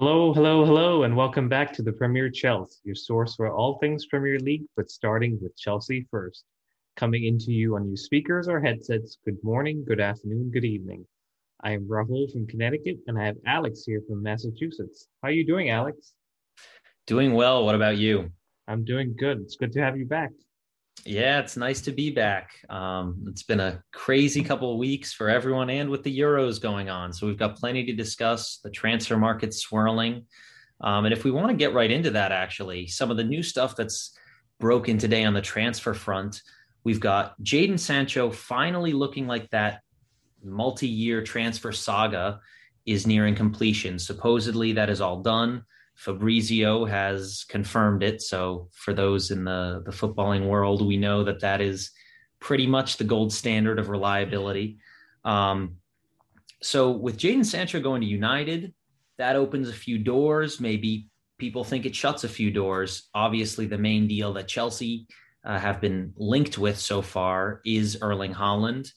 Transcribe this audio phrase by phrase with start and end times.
[0.00, 4.06] Hello, hello, hello, and welcome back to the Premier Chelsea, your source for all things
[4.06, 6.44] Premier League, but starting with Chelsea first.
[6.96, 11.04] Coming into you on your speakers or headsets, good morning, good afternoon, good evening.
[11.64, 15.08] I am Rahul from Connecticut, and I have Alex here from Massachusetts.
[15.20, 16.12] How are you doing, Alex?
[17.08, 17.64] Doing well.
[17.64, 18.30] What about you?
[18.68, 19.40] I'm doing good.
[19.40, 20.30] It's good to have you back.
[21.04, 22.50] Yeah, it's nice to be back.
[22.68, 26.90] Um, it's been a crazy couple of weeks for everyone and with the Euros going
[26.90, 27.12] on.
[27.12, 30.26] So we've got plenty to discuss, the transfer market swirling.
[30.80, 33.42] Um, and if we want to get right into that, actually, some of the new
[33.42, 34.16] stuff that's
[34.60, 36.42] broken today on the transfer front,
[36.84, 39.80] we've got Jadon Sancho finally looking like that
[40.42, 42.40] multi year transfer saga
[42.86, 43.98] is nearing completion.
[43.98, 45.64] Supposedly, that is all done.
[45.98, 48.22] Fabrizio has confirmed it.
[48.22, 51.90] So for those in the the footballing world, we know that that is
[52.40, 54.78] pretty much the gold standard of reliability.
[55.24, 55.78] Um,
[56.62, 58.72] so with Jadon Sancho going to United,
[59.18, 60.60] that opens a few doors.
[60.60, 63.08] Maybe people think it shuts a few doors.
[63.12, 65.08] Obviously, the main deal that Chelsea
[65.44, 68.92] uh, have been linked with so far is Erling Haaland.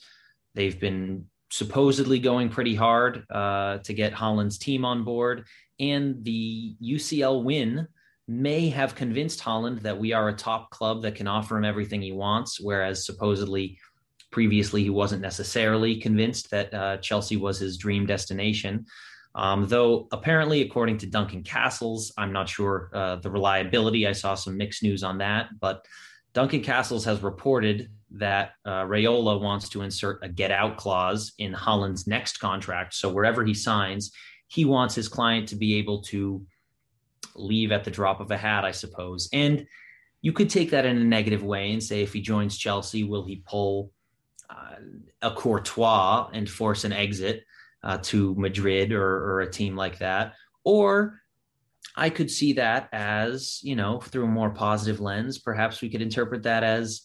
[0.53, 5.45] They've been supposedly going pretty hard uh, to get Haaland's team on board
[5.81, 7.87] and the UCL win
[8.27, 12.01] may have convinced Haaland that we are a top club that can offer him everything
[12.01, 13.77] he wants, whereas supposedly
[14.31, 18.85] previously he wasn't necessarily convinced that uh, Chelsea was his dream destination.
[19.33, 24.07] Um, though apparently, according to Duncan Castles, I'm not sure uh, the reliability.
[24.07, 25.85] I saw some mixed news on that, but
[26.33, 31.53] Duncan Castles has reported that uh, Raiola wants to insert a get out clause in
[31.53, 32.93] Haaland's next contract.
[32.93, 34.11] So wherever he signs,
[34.51, 36.45] he wants his client to be able to
[37.35, 39.29] leave at the drop of a hat, I suppose.
[39.31, 39.65] And
[40.21, 43.23] you could take that in a negative way and say if he joins Chelsea, will
[43.23, 43.91] he pull
[44.49, 44.75] uh,
[45.21, 47.45] a Courtois and force an exit
[47.81, 50.33] uh, to Madrid or, or a team like that?
[50.65, 51.21] Or
[51.95, 55.39] I could see that as, you know, through a more positive lens.
[55.39, 57.03] Perhaps we could interpret that as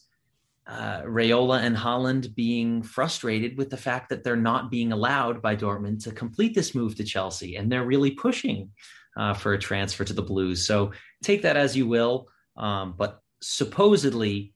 [0.67, 5.55] uh, Raiola and Haaland being frustrated with the fact that they're not being allowed by
[5.55, 8.71] Dortmund to complete this move to Chelsea, and they're really pushing
[9.17, 10.67] uh, for a transfer to the Blues.
[10.67, 14.55] So take that as you will, um, but supposedly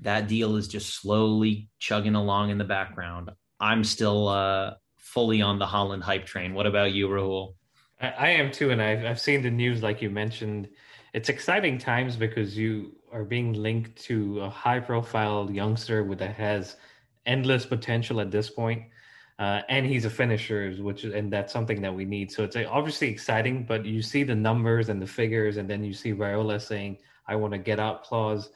[0.00, 3.30] that deal is just slowly chugging along in the background.
[3.60, 6.54] I'm still uh, fully on the Haaland hype train.
[6.54, 7.54] What about you, Rahul?
[8.00, 10.68] I, I am too, and I've I've seen the news like you mentioned.
[11.14, 16.34] It's exciting times because you are being linked to a high profile youngster with that
[16.34, 16.74] has
[17.24, 18.82] endless potential at this point.
[19.38, 22.32] Uh, and he's a finisher, which and that's something that we need.
[22.32, 25.92] So it's obviously exciting, but you see the numbers and the figures, and then you
[25.92, 26.98] see Raiola saying,
[27.28, 28.50] "I want to get out clause."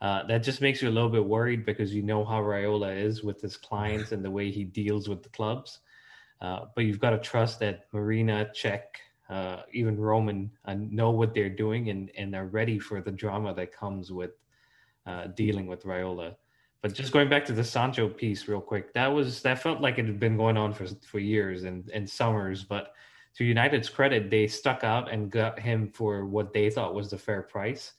[0.00, 3.24] Uh, that just makes you a little bit worried because you know how Raiola is
[3.24, 5.80] with his clients and the way he deals with the clubs.
[6.40, 8.82] Uh, but you've got to trust that Marina, Cech,
[9.28, 13.54] uh, even Roman uh, know what they're doing and, and are ready for the drama
[13.54, 14.32] that comes with
[15.06, 16.36] uh, dealing with Raiola.
[16.82, 19.98] But just going back to the Sancho piece real quick, that was that felt like
[19.98, 22.62] it had been going on for for years and, and summers.
[22.62, 22.92] But
[23.36, 27.18] to United's credit, they stuck out and got him for what they thought was the
[27.18, 27.94] fair price.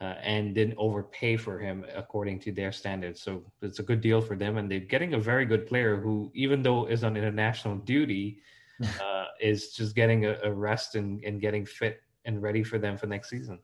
[0.00, 3.20] Uh, and didn't overpay for him according to their standards.
[3.20, 6.32] So it's a good deal for them, and they're getting a very good player who,
[6.34, 8.40] even though is on international duty,
[9.02, 12.96] uh, is just getting a, a rest and, and getting fit and ready for them
[12.96, 13.58] for next season.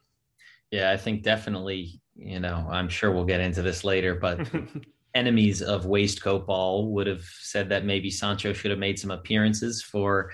[0.70, 4.48] Yeah, I think definitely, you know, I'm sure we'll get into this later, but
[5.14, 9.82] enemies of waistcoat ball would have said that maybe Sancho should have made some appearances
[9.82, 10.32] for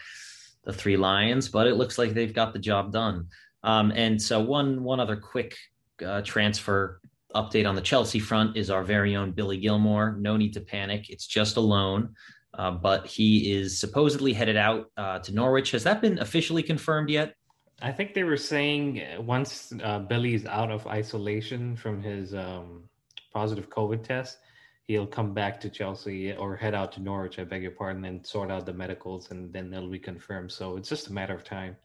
[0.65, 3.29] the three Lions, but it looks like they've got the job done.
[3.63, 5.57] Um, and so one one other quick
[6.05, 7.01] uh, transfer
[7.35, 10.17] update on the Chelsea front is our very own Billy Gilmour.
[10.19, 12.15] No need to panic; it's just a loan.
[12.55, 15.71] Uh, but he is supposedly headed out uh, to Norwich.
[15.71, 17.35] Has that been officially confirmed yet?
[17.81, 22.85] I think they were saying once uh, Billy's out of isolation from his um,
[23.33, 24.39] positive COVID test,
[24.87, 28.25] he'll come back to Chelsea or head out to Norwich, I beg your pardon, and
[28.25, 30.53] sort out the medicals, and then they'll be confirmed.
[30.53, 31.77] So it's just a matter of time.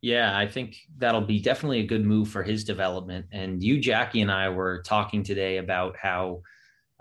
[0.00, 3.26] Yeah, I think that'll be definitely a good move for his development.
[3.32, 6.42] And you, Jackie, and I were talking today about how,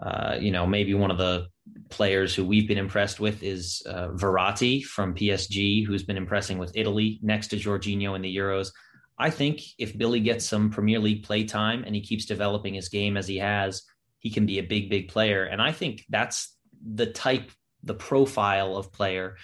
[0.04, 1.48] uh, you know, maybe one of the
[1.90, 6.76] players who we've been impressed with is uh, Verratti from PSG, who's been impressing with
[6.76, 8.72] Italy next to Jorginho in the Euros.
[9.18, 12.90] I think if Billy gets some Premier League play time and he keeps developing his
[12.90, 13.84] game as he has,
[14.20, 15.46] he can be a big, big player.
[15.46, 16.54] And I think that's
[16.84, 17.52] the type,
[17.84, 19.38] the profile of player,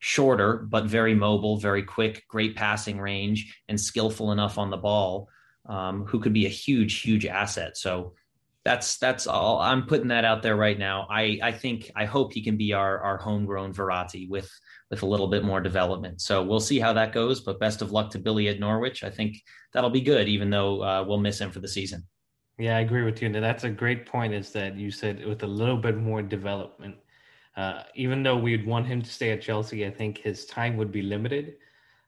[0.00, 5.28] shorter, but very mobile, very quick, great passing range, and skillful enough on the ball,
[5.66, 7.78] um, who could be a huge, huge asset.
[7.78, 8.14] So
[8.68, 9.60] that's that's all.
[9.60, 11.06] I'm putting that out there right now.
[11.08, 14.50] I I think I hope he can be our our homegrown Verratti with
[14.90, 16.20] with a little bit more development.
[16.20, 17.40] So we'll see how that goes.
[17.40, 19.04] But best of luck to Billy at Norwich.
[19.04, 19.42] I think
[19.72, 22.06] that'll be good, even though uh, we'll miss him for the season.
[22.58, 23.28] Yeah, I agree with you.
[23.28, 24.34] And that's a great point.
[24.34, 26.96] Is that you said with a little bit more development,
[27.56, 30.92] uh, even though we'd want him to stay at Chelsea, I think his time would
[30.92, 31.54] be limited.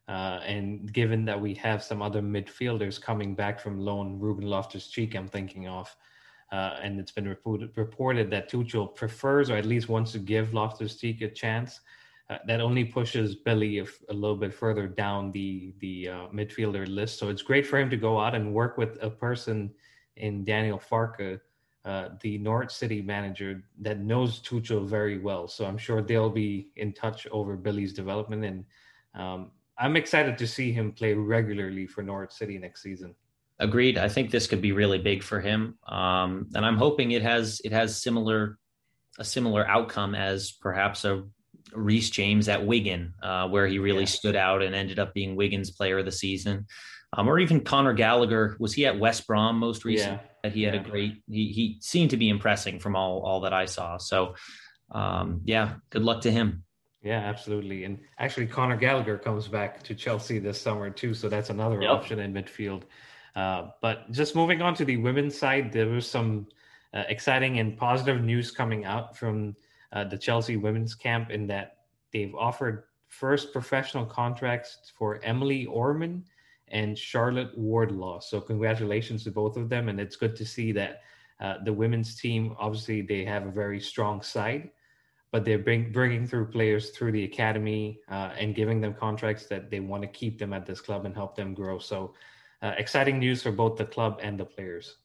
[0.07, 4.87] Uh, and given that we have some other midfielders coming back from loan, Ruben Loftus
[4.89, 5.95] Cheek, I'm thinking of,
[6.51, 10.53] uh, and it's been reported, reported that Tuchel prefers or at least wants to give
[10.53, 11.79] Loftus Cheek a chance.
[12.29, 16.87] Uh, that only pushes Billy a, a, little bit further down the the uh, midfielder
[16.87, 17.19] list.
[17.19, 19.69] So it's great for him to go out and work with a person
[20.15, 21.41] in Daniel Farke,
[21.83, 25.49] uh, the Norwich City manager that knows Tuchel very well.
[25.49, 28.65] So I'm sure they'll be in touch over Billy's development, and
[29.13, 33.13] um, I'm excited to see him play regularly for Norwich City next season.
[33.61, 33.97] Agreed.
[33.97, 37.61] I think this could be really big for him, um, and I'm hoping it has
[37.63, 38.57] it has similar
[39.19, 41.23] a similar outcome as perhaps a
[41.73, 44.05] Reece James at Wigan, uh, where he really yeah.
[44.05, 46.65] stood out and ended up being Wigan's Player of the Season
[47.13, 48.55] um, or even Conor Gallagher.
[48.59, 50.17] Was he at West Brom most recently?
[50.17, 50.27] Yeah.
[50.43, 50.81] That he had yeah.
[50.81, 51.21] a great.
[51.29, 53.97] He he seemed to be impressing from all all that I saw.
[53.97, 54.35] So,
[54.89, 56.63] um, yeah, good luck to him.
[57.03, 57.83] Yeah, absolutely.
[57.83, 61.91] And actually, Conor Gallagher comes back to Chelsea this summer too, so that's another yep.
[61.91, 62.83] option in midfield.
[63.35, 66.47] Uh, but just moving on to the women's side, there was some
[66.93, 69.55] uh, exciting and positive news coming out from
[69.93, 71.77] uh, the Chelsea women's camp in that
[72.11, 76.23] they've offered first professional contracts for Emily Orman
[76.69, 78.19] and Charlotte Wardlaw.
[78.19, 81.01] So congratulations to both of them, and it's good to see that
[81.41, 84.69] uh, the women's team obviously they have a very strong side,
[85.31, 89.69] but they're bring, bringing through players through the academy uh, and giving them contracts that
[89.69, 91.79] they want to keep them at this club and help them grow.
[91.79, 92.13] So
[92.61, 94.97] uh, exciting news for both the club and the players.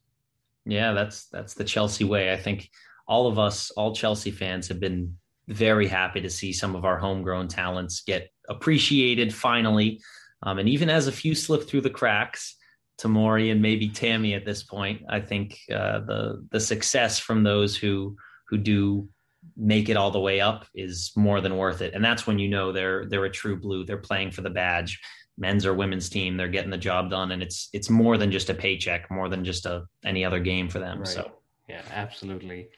[0.64, 2.32] Yeah, that's that's the Chelsea way.
[2.32, 2.70] I think
[3.06, 5.16] all of us, all Chelsea fans, have been
[5.48, 10.00] very happy to see some of our homegrown talents get appreciated finally
[10.42, 12.56] um, and even as a few slip through the cracks,
[13.00, 17.76] Tamori and maybe Tammy at this point, I think uh, the the success from those
[17.76, 18.16] who
[18.48, 19.08] who do
[19.56, 21.94] make it all the way up is more than worth it.
[21.94, 23.84] And that's when you know they're they're a true blue.
[23.84, 25.00] They're playing for the badge,
[25.38, 26.36] men's or women's team.
[26.36, 29.44] They're getting the job done, and it's it's more than just a paycheck, more than
[29.44, 30.98] just a any other game for them.
[30.98, 31.08] Right.
[31.08, 31.32] So
[31.68, 32.68] yeah, absolutely.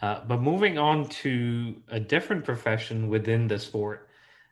[0.00, 4.08] Uh, but moving on to a different profession within the sport,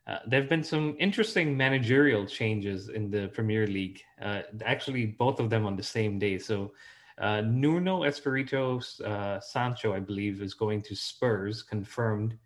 [0.07, 4.03] uh, there have been some interesting managerial changes in the Premier League.
[4.21, 6.39] Uh, actually, both of them on the same day.
[6.39, 6.73] So,
[7.19, 12.37] uh, Nuno Espirito uh, Santo, I believe, is going to Spurs, confirmed.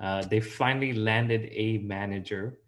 [0.00, 2.58] Uh, they finally landed a manager.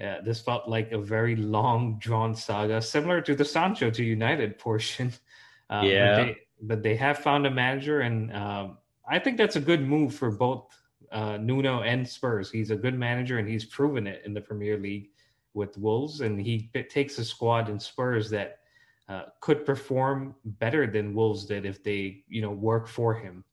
[0.00, 4.58] Uh, this felt like a very long, drawn saga, similar to the Sancho to United
[4.58, 5.12] portion.
[5.70, 6.16] yeah.
[6.16, 9.86] But they, but they, have found a manager, and um, I think that's a good
[9.86, 10.74] move for both
[11.12, 12.50] uh, Nuno and Spurs.
[12.50, 15.10] He's a good manager, and he's proven it in the Premier League
[15.54, 16.20] with Wolves.
[16.20, 18.60] And he takes a squad in Spurs that
[19.08, 23.44] uh, could perform better than Wolves did if they, you know, work for him.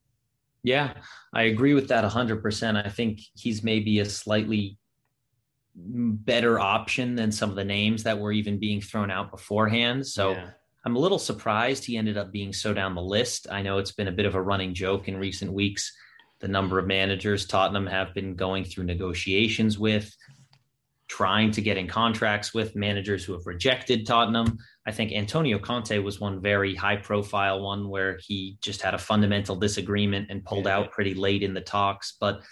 [0.62, 0.94] Yeah,
[1.32, 2.84] I agree with that 100%.
[2.84, 4.78] I think he's maybe a slightly
[5.80, 10.06] better option than some of the names that were even being thrown out beforehand.
[10.06, 10.50] So yeah.
[10.84, 13.46] I'm a little surprised he ended up being so down the list.
[13.50, 15.92] I know it's been a bit of a running joke in recent weeks
[16.40, 20.14] the number of managers Tottenham have been going through negotiations with,
[21.08, 24.58] trying to get in contracts with managers who have rejected Tottenham.
[24.86, 28.98] I think Antonio Conte was one very high profile one where he just had a
[28.98, 30.76] fundamental disagreement and pulled yeah.
[30.76, 32.16] out pretty late in the talks.
[32.20, 32.42] But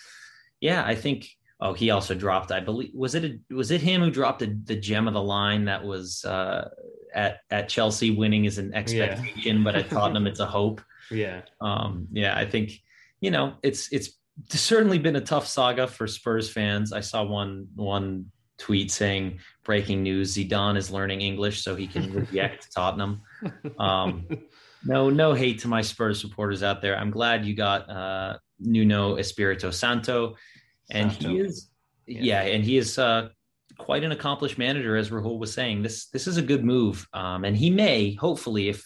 [0.61, 1.29] yeah, I think
[1.61, 4.55] oh he also dropped I believe was it a, was it him who dropped a,
[4.65, 6.69] the gem of the line that was uh,
[7.15, 9.65] at at Chelsea winning is an expectation, yeah.
[9.65, 10.81] but at Tottenham it's a hope.
[11.09, 11.43] Yeah.
[11.61, 12.81] Um, yeah, I think
[13.21, 14.11] you know, it's it's
[14.51, 16.93] certainly been a tough saga for Spurs fans.
[16.93, 18.27] I saw one one
[18.59, 23.23] tweet saying breaking news Zidane is learning English so he can reject Tottenham.
[23.79, 24.27] Um,
[24.85, 26.97] no, no hate to my Spurs supporters out there.
[26.97, 30.37] I'm glad you got uh, Nuno Espirito Santo,
[30.91, 31.29] and Santo.
[31.31, 31.71] he is,
[32.07, 32.21] yeah.
[32.23, 33.29] yeah, and he is uh,
[33.79, 35.83] quite an accomplished manager, as Rahul was saying.
[35.83, 38.85] This this is a good move, um, and he may, hopefully, if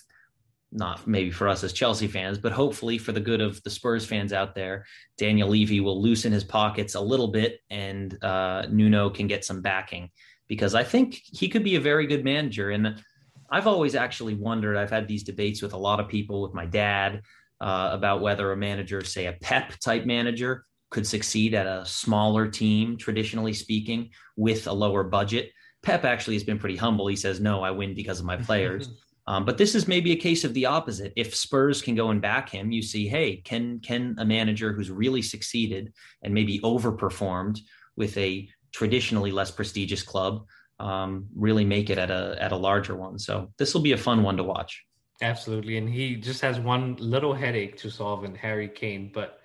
[0.73, 4.07] not maybe for us as Chelsea fans, but hopefully for the good of the Spurs
[4.07, 4.87] fans out there,
[5.19, 9.63] Daniel Levy will loosen his pockets a little bit and uh, Nuno can get some
[9.63, 10.11] backing
[10.47, 12.71] because I think he could be a very good manager.
[12.71, 13.03] And
[13.51, 16.67] I've always actually wondered, I've had these debates with a lot of people, with my
[16.67, 17.23] dad,
[17.61, 22.49] uh, about whether a manager, say a Pep type manager, could succeed at a smaller
[22.49, 25.53] team, traditionally speaking, with a lower budget.
[25.83, 27.07] Pep actually has been pretty humble.
[27.07, 28.89] He says, No, I win because of my players.
[29.27, 31.13] Um, but this is maybe a case of the opposite.
[31.15, 34.91] If Spurs can go and back him, you see, hey, can can a manager who's
[34.91, 35.93] really succeeded
[36.23, 37.61] and maybe overperformed
[37.95, 40.47] with a traditionally less prestigious club
[40.81, 43.21] um, really make it at a at a larger one?
[43.21, 44.85] So this will be a fun one to watch.
[45.23, 49.40] Absolutely, and he just has one little headache to solve in Harry Kane, but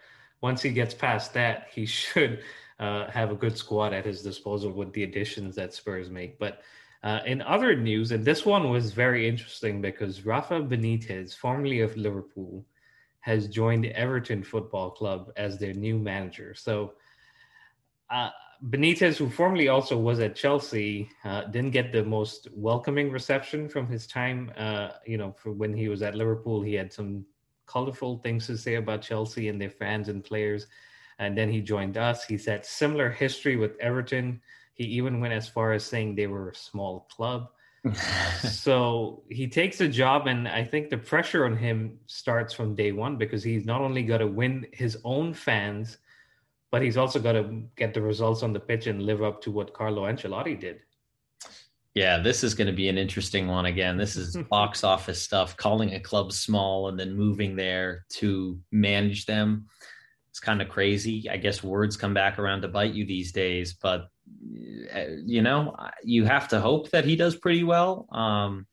[0.46, 2.34] once he gets past that, he should
[2.80, 6.38] uh, have a good squad at his disposal with the additions that Spurs make.
[6.38, 6.62] But
[7.02, 11.98] uh, in other news, and this one was very interesting because Rafa Benitez, formerly of
[11.98, 12.64] Liverpool,
[13.22, 16.54] has joined Everton Football Club as their new manager.
[16.54, 16.94] So
[18.12, 18.30] uh,
[18.70, 23.88] Benitez, who formerly also was at Chelsea, uh, didn't get the most welcoming reception from
[23.88, 24.52] his time.
[24.56, 27.26] Uh, you know, for when he was at Liverpool, he had some
[27.66, 30.68] colorful things to say about Chelsea and their fans and players.
[31.20, 32.26] And then he joined us.
[32.26, 34.42] He's had similar history with Everton.
[34.74, 37.50] He even went as far as saying they were a small club.
[38.42, 42.92] so he takes a job, and I think the pressure on him starts from day
[42.92, 45.98] one because he's not only got to win his own fans,
[46.72, 49.52] but he's also got to get the results on the pitch and live up to
[49.52, 50.82] what Carlo Ancelotti did.
[51.96, 53.98] Yeah, this is going to be an interesting one again.
[53.98, 59.26] This is box office stuff, calling a club small and then moving there to manage
[59.26, 59.68] them.
[60.30, 61.30] It's kind of crazy.
[61.30, 64.10] I guess words come back around to bite you these days, but
[64.94, 68.08] uh, you know, you have to hope that he does pretty well.
[68.12, 68.68] Um,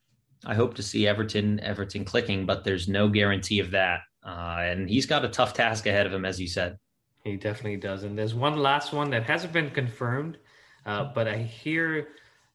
[0.45, 4.00] I hope to see Everton Everton clicking, but there's no guarantee of that.
[4.26, 6.79] Uh, and he's got a tough task ahead of him, as you said.
[7.23, 8.02] He definitely does.
[8.02, 10.38] And there's one last one that hasn't been confirmed,
[10.85, 12.09] uh, but I hear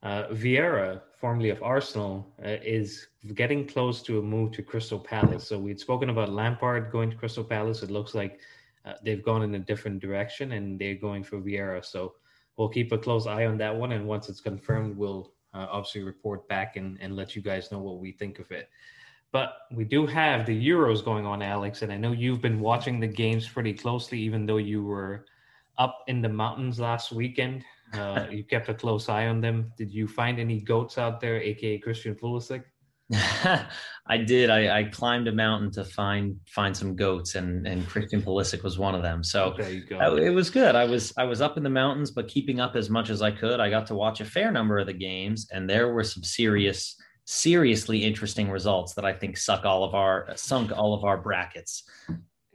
[0.03, 5.47] uh, Vieira, formerly of Arsenal, uh, is getting close to a move to Crystal Palace.
[5.47, 7.83] So we'd spoken about Lampard going to Crystal Palace.
[7.83, 8.39] It looks like
[8.85, 11.83] uh, they've gone in a different direction, and they're going for Vieira.
[11.83, 12.13] So
[12.55, 13.91] we'll keep a close eye on that one.
[13.91, 17.79] And once it's confirmed, we'll uh, obviously report back and, and let you guys know
[17.79, 18.69] what we think of it.
[19.31, 22.99] But we do have the Euros going on, Alex, and I know you've been watching
[22.99, 25.25] the games pretty closely, even though you were
[25.77, 27.63] up in the mountains last weekend.
[27.93, 29.71] Uh, you kept a close eye on them.
[29.77, 32.63] Did you find any goats out there, aka Christian Pulisic?
[34.07, 34.49] I did.
[34.49, 38.77] I, I, climbed a mountain to find find some goats, and and Christian Pulisic was
[38.77, 39.23] one of them.
[39.23, 40.75] So I, it was good.
[40.75, 43.31] I was I was up in the mountains, but keeping up as much as I
[43.31, 43.61] could.
[43.61, 46.97] I got to watch a fair number of the games, and there were some serious,
[47.23, 51.83] seriously interesting results that I think suck all of our sunk all of our brackets.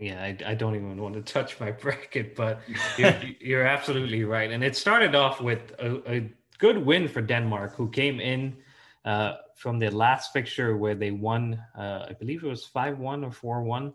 [0.03, 2.61] Yeah, I, I don't even want to touch my bracket, but
[2.99, 4.51] you're, you're absolutely right.
[4.51, 8.57] And it started off with a, a good win for Denmark, who came in
[9.05, 13.23] uh, from their last fixture where they won, uh, I believe it was 5 1
[13.23, 13.95] or 4 1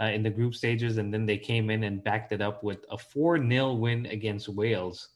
[0.00, 0.98] uh, in the group stages.
[0.98, 4.48] And then they came in and backed it up with a 4 0 win against
[4.48, 5.10] Wales,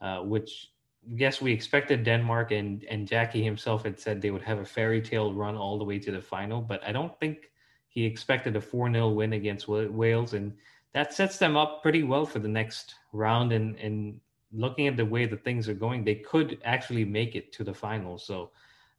[0.00, 0.70] uh, which
[1.06, 5.02] yes, we expected Denmark and, and Jackie himself had said they would have a fairy
[5.02, 6.62] tale run all the way to the final.
[6.62, 7.51] But I don't think
[7.92, 10.32] he expected a 4 0 win against Wales.
[10.32, 10.54] And
[10.94, 13.52] that sets them up pretty well for the next round.
[13.52, 14.18] And, and
[14.50, 17.74] looking at the way the things are going, they could actually make it to the
[17.74, 18.18] final.
[18.18, 18.50] So,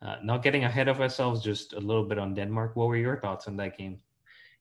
[0.03, 2.75] uh, not getting ahead of ourselves, just a little bit on Denmark.
[2.75, 3.99] What were your thoughts on that game?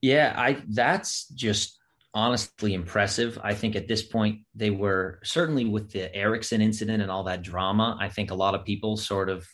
[0.01, 1.79] Yeah, I that's just
[2.15, 3.39] honestly impressive.
[3.43, 7.43] I think at this point they were certainly with the Eriksen incident and all that
[7.43, 7.99] drama.
[8.01, 9.47] I think a lot of people sort of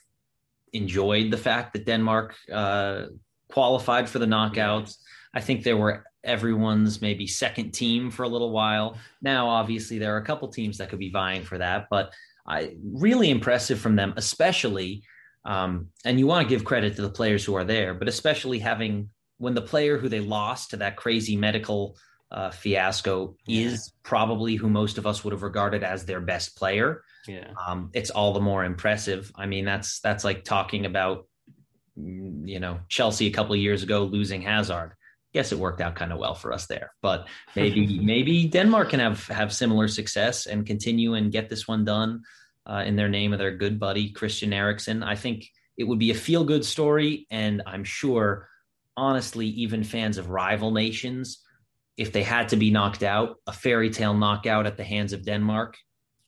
[0.73, 3.07] enjoyed the fact that Denmark uh,
[3.51, 4.97] qualified for the knockouts.
[5.35, 8.97] I think there were everyone's maybe second team for a little while.
[9.23, 12.13] Now, obviously, there are a couple teams that could be vying for that, but
[12.47, 15.03] I really impressive from them, especially
[15.45, 18.59] um, and you want to give credit to the players who are there, but especially
[18.59, 21.97] having when the player who they lost to that crazy medical
[22.31, 23.69] uh, fiasco yeah.
[23.69, 27.03] is probably who most of us would have regarded as their best player.
[27.27, 29.33] Yeah, um, it's all the more impressive.
[29.37, 31.27] I mean, that's that's like talking about
[32.05, 34.95] you know Chelsea a couple of years ago losing Hazard.
[35.35, 39.01] Guess it worked out kind of well for us there, but maybe maybe Denmark can
[39.01, 42.23] have have similar success and continue and get this one done
[42.67, 45.03] uh, in their name of their good buddy Christian Eriksen.
[45.03, 48.49] I think it would be a feel good story, and I'm sure,
[48.97, 51.43] honestly, even fans of rival nations,
[51.97, 55.25] if they had to be knocked out, a fairy tale knockout at the hands of
[55.25, 55.77] Denmark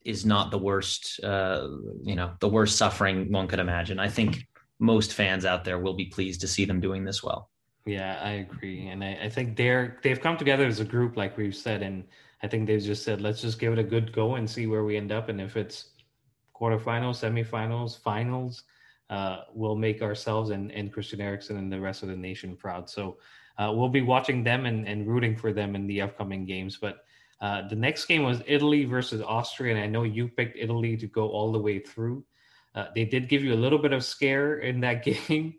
[0.04, 1.68] is not the worst, uh,
[2.02, 3.98] you know, the worst suffering one could imagine.
[3.98, 4.46] I think
[4.80, 7.50] most fans out there will be pleased to see them doing this well.
[7.86, 11.36] Yeah, I agree, and I, I think they're they've come together as a group, like
[11.36, 12.04] we've said, and
[12.42, 14.84] I think they've just said, let's just give it a good go and see where
[14.84, 15.90] we end up, and if it's
[16.58, 18.64] quarterfinals, semifinals, finals,
[19.08, 22.88] uh, will make ourselves and, and Christian Eriksen and the rest of the nation proud.
[22.88, 23.16] So
[23.58, 26.78] uh, we'll be watching them and, and rooting for them in the upcoming games.
[26.80, 27.04] But
[27.40, 31.06] uh, the next game was Italy versus Austria, and I know you picked Italy to
[31.06, 32.24] go all the way through.
[32.74, 35.54] Uh, they did give you a little bit of scare in that game.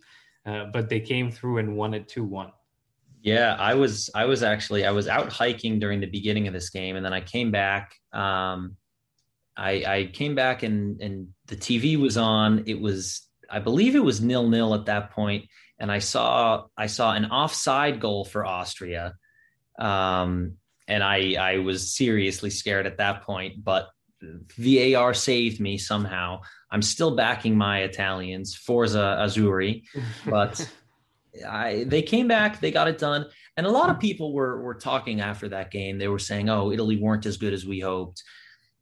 [0.45, 2.51] uh, but they came through and won it two one.
[3.21, 6.71] Yeah, I was I was actually I was out hiking during the beginning of this
[6.71, 7.93] game, and then I came back.
[8.11, 8.77] Um,
[9.55, 12.63] I, I came back and and the TV was on.
[12.65, 15.45] It was I believe it was nil nil at that point,
[15.77, 19.13] and I saw I saw an offside goal for Austria,
[19.77, 20.53] um,
[20.87, 23.63] and I I was seriously scared at that point.
[23.63, 23.89] But
[24.57, 26.41] VAR saved me somehow.
[26.71, 29.83] I'm still backing my Italians, Forza Azzurri,
[30.25, 30.65] but
[31.47, 33.25] I, they came back, they got it done,
[33.57, 35.97] and a lot of people were were talking after that game.
[35.97, 38.23] They were saying, "Oh, Italy weren't as good as we hoped."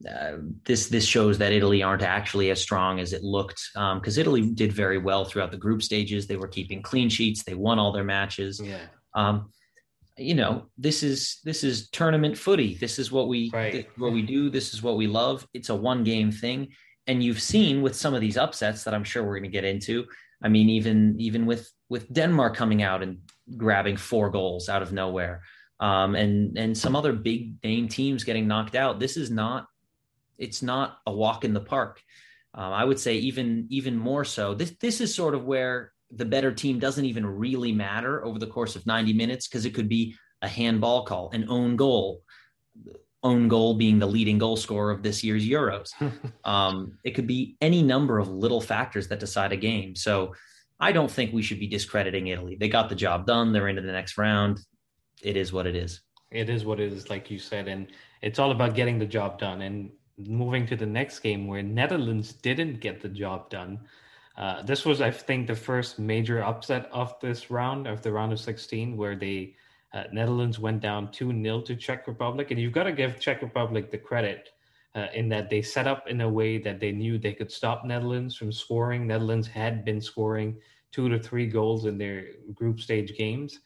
[0.07, 4.21] Uh, this this shows that Italy aren't actually as strong as it looked because um,
[4.21, 6.25] Italy did very well throughout the group stages.
[6.25, 7.43] They were keeping clean sheets.
[7.43, 8.61] They won all their matches.
[8.63, 8.77] Yeah.
[9.13, 9.51] Um,
[10.15, 12.75] you know, this is this is tournament footy.
[12.75, 13.87] This is what we right.
[13.97, 14.49] what we do.
[14.49, 15.47] This is what we love.
[15.53, 16.69] It's a one game thing,
[17.09, 19.65] and you've seen with some of these upsets that I'm sure we're going to get
[19.65, 20.05] into.
[20.43, 23.17] I mean, even even with with Denmark coming out and
[23.57, 25.41] grabbing four goals out of nowhere,
[25.79, 28.99] um, and and some other big name teams getting knocked out.
[28.99, 29.65] This is not
[30.37, 31.99] it's not a walk in the park.
[32.53, 34.53] Um, I would say even even more so.
[34.53, 38.47] This this is sort of where the better team doesn't even really matter over the
[38.47, 42.21] course of 90 minutes because it could be a handball call, an own goal,
[43.23, 45.91] own goal being the leading goal scorer of this year's Euros.
[46.43, 49.95] um, it could be any number of little factors that decide a game.
[49.95, 50.33] So
[50.79, 52.55] I don't think we should be discrediting Italy.
[52.55, 53.51] They got the job done.
[53.51, 54.59] They're into the next round.
[55.21, 56.01] It is what it is.
[56.31, 57.87] It is what it is, like you said, and
[58.21, 59.61] it's all about getting the job done.
[59.63, 63.79] And moving to the next game, where Netherlands didn't get the job done.
[64.37, 68.31] Uh, this was, I think, the first major upset of this round, of the round
[68.31, 69.55] of 16, where they
[69.93, 72.51] uh, Netherlands went down 2 0 to Czech Republic.
[72.51, 74.49] And you've got to give Czech Republic the credit
[74.95, 77.85] uh, in that they set up in a way that they knew they could stop
[77.85, 79.07] Netherlands from scoring.
[79.07, 80.57] Netherlands had been scoring
[80.91, 83.59] two to three goals in their group stage games.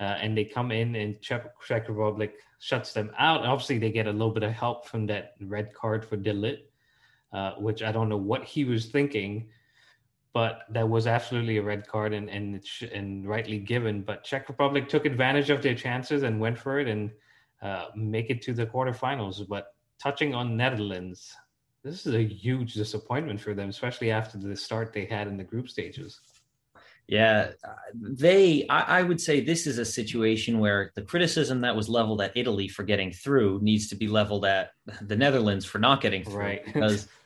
[0.00, 3.44] Uh, and they come in and Czech, Czech Republic shuts them out.
[3.44, 6.62] Obviously, they get a little bit of help from that red card for de Ligt,
[7.32, 9.48] uh, which I don't know what he was thinking
[10.32, 14.02] but that was absolutely a red card and and and rightly given.
[14.02, 17.10] But Czech Republic took advantage of their chances and went for it and
[17.62, 19.46] uh, make it to the quarterfinals.
[19.48, 21.34] But touching on Netherlands,
[21.82, 25.44] this is a huge disappointment for them, especially after the start they had in the
[25.44, 26.20] group stages.
[27.08, 27.50] Yeah,
[27.92, 28.68] they.
[28.68, 32.36] I, I, would say this is a situation where the criticism that was leveled at
[32.36, 34.70] Italy for getting through needs to be leveled at
[35.02, 36.36] the Netherlands for not getting through.
[36.36, 36.64] Right.
[36.64, 37.08] Because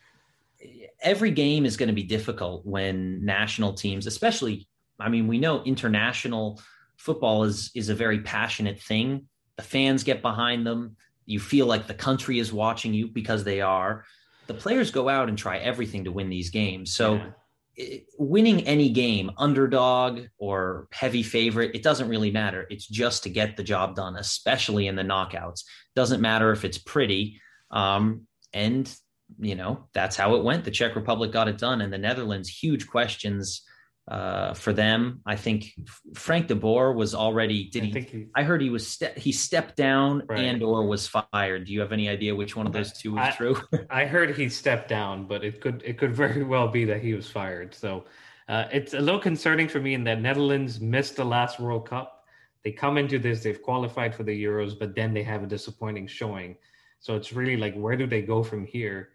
[1.04, 4.66] every game is going to be difficult when national teams, especially,
[4.98, 6.60] I mean, we know international
[6.96, 9.28] football is is a very passionate thing.
[9.56, 10.96] The fans get behind them.
[11.26, 14.04] You feel like the country is watching you because they are.
[14.46, 16.94] The players go out and try everything to win these games.
[16.94, 17.30] So yeah.
[17.76, 22.66] it, winning any game, underdog or heavy favorite, it doesn't really matter.
[22.68, 25.64] It's just to get the job done, especially in the knockouts.
[25.94, 27.40] Doesn't matter if it's pretty.
[27.70, 28.92] Um, and
[29.38, 30.64] you know, that's how it went.
[30.64, 33.62] The Czech Republic got it done, and the Netherlands, huge questions
[34.07, 35.20] uh, for them.
[35.25, 35.73] I think
[36.14, 37.70] Frank de Boer was already.
[37.70, 38.27] Did I he, he?
[38.35, 40.40] I heard he was ste- he stepped down right.
[40.40, 41.66] and or was fired.
[41.66, 43.57] Do you have any idea which one of those two was I, true?
[43.90, 47.14] I heard he stepped down, but it could it could very well be that he
[47.14, 47.75] was fired.
[47.75, 48.05] So
[48.49, 52.25] uh, it's a little concerning for me in that Netherlands missed the last World Cup.
[52.62, 56.07] They come into this, they've qualified for the Euros, but then they have a disappointing
[56.07, 56.57] showing.
[56.99, 59.11] So it's really like, where do they go from here?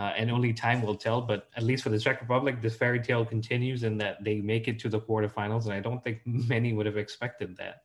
[0.00, 1.20] Uh, and only time will tell.
[1.20, 4.66] But at least for the Czech Republic, this fairy tale continues in that they make
[4.66, 7.82] it to the quarterfinals, and I don't think many would have expected that.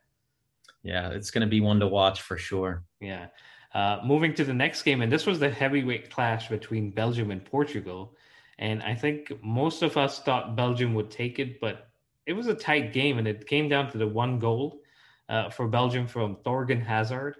[0.81, 2.85] Yeah, it's going to be one to watch for sure.
[3.01, 3.27] Yeah.
[3.73, 7.43] Uh, moving to the next game, and this was the heavyweight clash between Belgium and
[7.43, 8.15] Portugal.
[8.59, 11.89] And I think most of us thought Belgium would take it, but
[12.25, 14.79] it was a tight game, and it came down to the one goal
[15.27, 17.35] uh, for Belgium from Thorgan Hazard.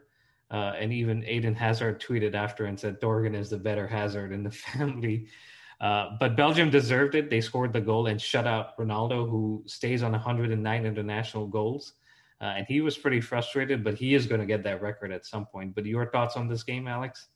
[0.56, 4.42] Uh, and even Eden Hazard tweeted after and said Thorgan is the better Hazard in
[4.42, 5.28] the family.
[5.82, 7.30] Uh, but Belgium deserved it.
[7.30, 11.96] They scored the goal and shut out Ronaldo, who stays on 109 international goals.
[12.40, 15.26] Uh, and he was pretty frustrated, but he is going to get that record at
[15.26, 15.76] some point.
[15.76, 17.28] But your thoughts on this game, Alex?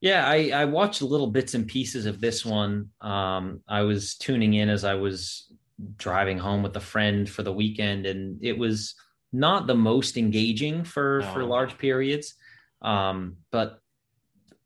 [0.00, 2.88] Yeah, I, I watched little bits and pieces of this one.
[3.02, 5.52] Um, I was tuning in as I was
[5.98, 8.94] driving home with a friend for the weekend, and it was
[9.30, 11.32] not the most engaging for no.
[11.34, 12.34] for large periods.
[12.82, 13.78] Um, but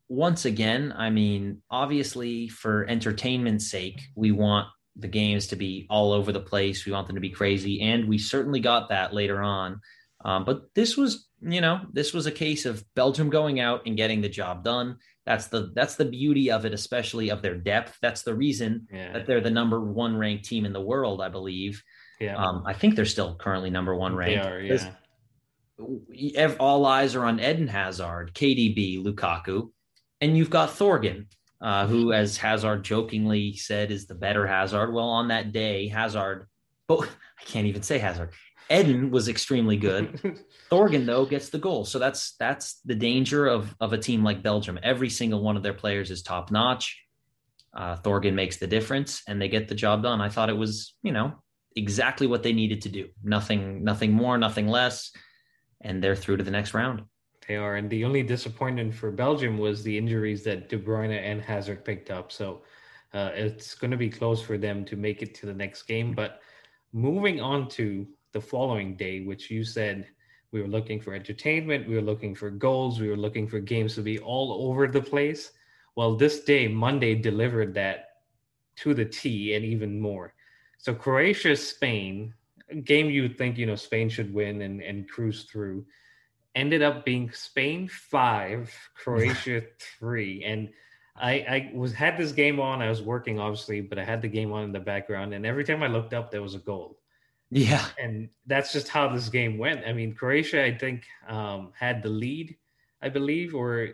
[0.08, 6.12] once again, I mean, obviously, for entertainment's sake, we want the games to be all
[6.12, 6.86] over the place.
[6.86, 9.80] We want them to be crazy, and we certainly got that later on.
[10.24, 13.96] Um, but this was, you know, this was a case of Belgium going out and
[13.96, 14.96] getting the job done.
[15.26, 17.98] That's the that's the beauty of it, especially of their depth.
[18.00, 19.12] That's the reason yeah.
[19.12, 21.82] that they're the number one ranked team in the world, I believe.
[22.20, 22.36] Yeah.
[22.36, 24.42] Um, I think they're still currently number one ranked.
[24.42, 24.90] They are, yeah.
[25.78, 29.70] All eyes are on Eden Hazard, KDB, Lukaku,
[30.20, 31.26] and you've got Thorgan,
[31.60, 34.92] uh, who, as Hazard jokingly said, is the better Hazard.
[34.92, 36.48] Well, on that day, Hazard,
[36.88, 37.00] but
[37.40, 38.30] I can't even say Hazard.
[38.70, 40.40] Eden was extremely good.
[40.70, 44.42] Thorgan though gets the goal, so that's that's the danger of of a team like
[44.42, 44.78] Belgium.
[44.82, 47.00] Every single one of their players is top notch.
[47.76, 50.20] Uh, Thorgan makes the difference, and they get the job done.
[50.20, 51.34] I thought it was, you know,
[51.76, 53.08] exactly what they needed to do.
[53.22, 55.12] Nothing, nothing more, nothing less,
[55.86, 57.02] and they're through to the next round.
[57.46, 61.40] They are, and the only disappointment for Belgium was the injuries that De Bruyne and
[61.40, 62.32] Hazard picked up.
[62.32, 62.62] So
[63.14, 66.12] uh, it's going to be close for them to make it to the next game.
[66.12, 66.40] But
[66.92, 70.08] moving on to the following day, which you said
[70.50, 73.94] we were looking for entertainment, we were looking for goals, we were looking for games
[73.94, 75.52] to be all over the place.
[75.94, 78.08] Well, this day, Monday, delivered that
[78.76, 80.34] to the T and even more.
[80.78, 82.34] So Croatia, Spain,
[82.84, 85.86] game you think you know Spain should win and, and cruise through,
[86.54, 89.62] ended up being Spain five, Croatia
[89.98, 90.70] three, and
[91.14, 92.82] I, I was had this game on.
[92.82, 95.64] I was working obviously, but I had the game on in the background, and every
[95.64, 96.98] time I looked up, there was a goal.
[97.50, 99.86] Yeah, and that's just how this game went.
[99.86, 102.56] I mean, Croatia, I think, um, had the lead,
[103.00, 103.90] I believe, or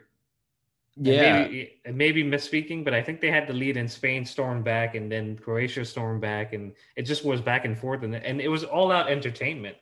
[0.96, 4.94] yeah, maybe, maybe misspeaking, but I think they had the lead, and Spain stormed back,
[4.94, 8.48] and then Croatia stormed back, and it just was back and forth, and and it
[8.48, 9.76] was all out entertainment.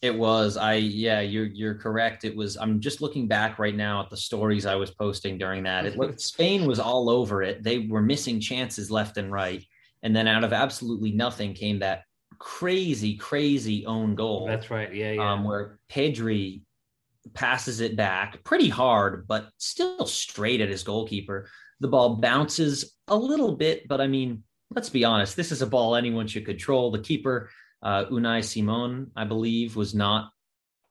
[0.00, 0.56] It was.
[0.56, 2.24] I yeah, you're you're correct.
[2.24, 2.56] It was.
[2.56, 5.84] I'm just looking back right now at the stories I was posting during that.
[5.84, 7.62] It looked Spain was all over it.
[7.62, 9.62] They were missing chances left and right,
[10.02, 12.04] and then out of absolutely nothing came that
[12.38, 14.46] crazy, crazy own goal.
[14.46, 14.94] That's right.
[14.94, 15.32] Yeah, yeah.
[15.32, 16.62] Um, where Pedri
[17.32, 21.48] passes it back pretty hard, but still straight at his goalkeeper.
[21.80, 25.66] The ball bounces a little bit, but I mean, let's be honest, this is a
[25.66, 26.90] ball anyone should control.
[26.90, 27.50] The keeper,
[27.82, 30.30] uh, Unai Simon, I believe, was not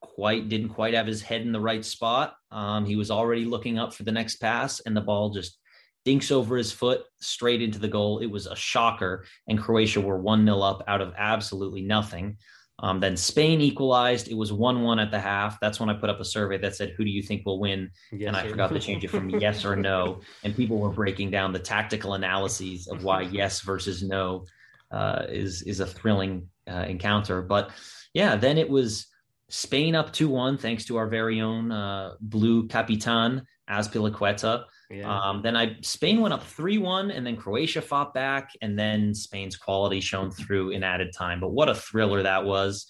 [0.01, 2.35] quite, didn't quite have his head in the right spot.
[2.51, 5.57] Um, he was already looking up for the next pass, and the ball just
[6.05, 8.19] dinks over his foot straight into the goal.
[8.19, 12.37] It was a shocker, and Croatia were 1 0 up out of absolutely nothing.
[12.79, 14.27] Um, then Spain equalized.
[14.29, 15.59] It was 1 1 at the half.
[15.59, 17.91] That's when I put up a survey that said, Who do you think will win?
[18.11, 20.21] Yes, and I forgot to change it from yes or no.
[20.43, 24.45] And people were breaking down the tactical analyses of why yes versus no
[24.91, 27.41] uh, is, is a thrilling uh, encounter.
[27.41, 27.69] But
[28.13, 29.07] yeah, then it was
[29.49, 34.65] Spain up 2 1, thanks to our very own uh, blue Capitan, Azpilicueta.
[34.93, 35.19] Yeah.
[35.19, 39.13] Um, then I Spain went up three one, and then Croatia fought back, and then
[39.13, 41.39] Spain's quality shone through in added time.
[41.39, 42.85] But what a thriller that was!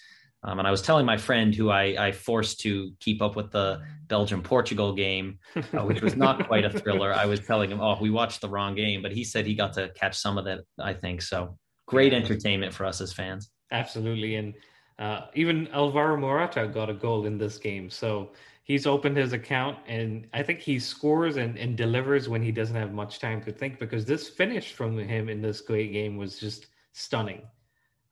[0.46, 3.52] Um, and I was telling my friend who I, I, forced to keep up with
[3.52, 7.14] the Belgium Portugal game, uh, which was not quite a thriller.
[7.14, 9.74] I was telling him, "Oh, we watched the wrong game," but he said he got
[9.74, 10.60] to catch some of that.
[10.80, 11.58] I think so.
[11.88, 13.50] Great entertainment for us as fans.
[13.72, 14.54] Absolutely, and
[15.00, 17.90] uh, even Alvaro Morata got a goal in this game.
[17.90, 18.32] So
[18.64, 22.76] he's opened his account and I think he scores and, and delivers when he doesn't
[22.76, 26.40] have much time to think because this finish from him in this great game was
[26.40, 27.42] just stunning.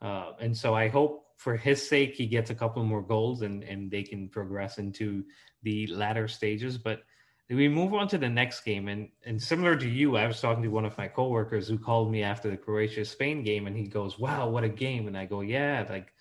[0.01, 3.63] Uh, and so I hope for his sake he gets a couple more goals and,
[3.63, 5.23] and they can progress into
[5.63, 6.77] the latter stages.
[6.77, 7.03] But
[7.49, 10.63] we move on to the next game and, and similar to you, I was talking
[10.63, 13.87] to one of my coworkers who called me after the Croatia Spain game and he
[13.87, 15.07] goes, Wow, what a game.
[15.07, 16.13] And I go, Yeah, like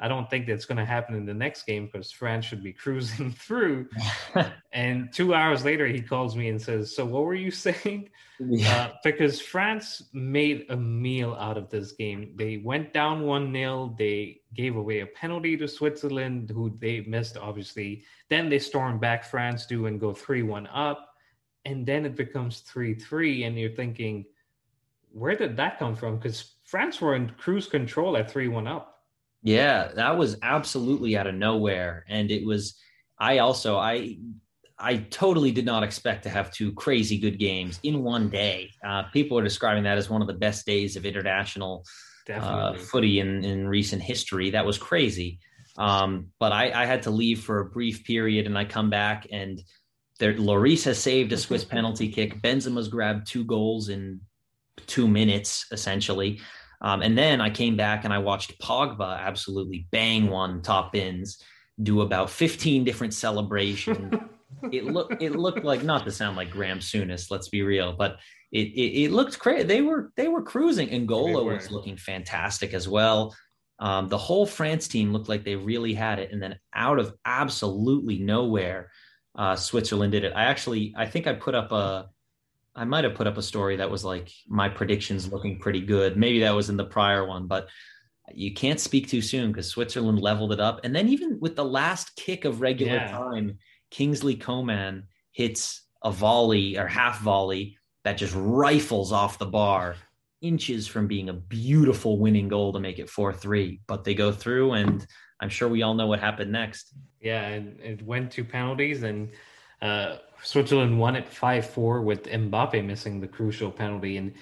[0.00, 2.72] I don't think that's going to happen in the next game because France should be
[2.84, 3.88] cruising through.
[4.72, 8.72] and two hours later, he calls me and says, "So what were you saying?" Yeah.
[8.72, 12.34] Uh, because France made a meal out of this game.
[12.36, 17.36] They went down one 0 They gave away a penalty to Switzerland, who they missed
[17.36, 18.04] obviously.
[18.28, 19.24] Then they stormed back.
[19.24, 21.14] France do and go three one up,
[21.64, 23.42] and then it becomes three three.
[23.42, 24.26] And you're thinking,
[25.10, 26.18] where did that come from?
[26.18, 28.97] Because France were in cruise control at three one up.
[29.42, 32.04] Yeah, that was absolutely out of nowhere.
[32.08, 32.76] And it was,
[33.18, 34.18] I also, I,
[34.78, 38.70] I totally did not expect to have two crazy good games in one day.
[38.84, 41.84] Uh, people are describing that as one of the best days of international
[42.32, 44.50] uh, footy in, in recent history.
[44.50, 45.38] That was crazy.
[45.76, 49.28] Um, but I, I, had to leave for a brief period and I come back
[49.30, 49.62] and
[50.18, 52.42] there, Lloris has saved a Swiss penalty kick.
[52.42, 54.20] Benzema's grabbed two goals in
[54.86, 56.40] two minutes, essentially.
[56.80, 61.42] Um, and then I came back and I watched Pogba absolutely bang one top bins,
[61.82, 64.14] do about 15 different celebrations.
[64.72, 68.18] it looked it looked like not to sound like Graham Souness, let's be real, but
[68.52, 69.64] it it, it looked crazy.
[69.64, 70.90] They were they were cruising.
[70.90, 73.34] Angola was looking fantastic as well.
[73.80, 77.14] Um, the whole France team looked like they really had it, and then out of
[77.24, 78.90] absolutely nowhere,
[79.36, 80.32] uh, Switzerland did it.
[80.34, 82.08] I actually I think I put up a
[82.78, 86.16] I might have put up a story that was like my predictions looking pretty good.
[86.16, 87.68] Maybe that was in the prior one, but
[88.32, 90.80] you can't speak too soon because Switzerland leveled it up.
[90.84, 93.10] And then even with the last kick of regular Yeah.
[93.10, 93.58] time,
[93.90, 99.96] Kingsley Coman hits a volley or half volley that just rifles off the bar,
[100.40, 103.80] inches from being a beautiful winning goal to make it 4 3.
[103.88, 105.04] But they go through, and
[105.40, 106.92] I'm sure we all know what happened next.
[107.20, 109.30] Yeah, and it went to penalties, and
[109.82, 114.16] uh, Switzerland won it five four with Mbappe missing the crucial penalty.
[114.16, 114.32] And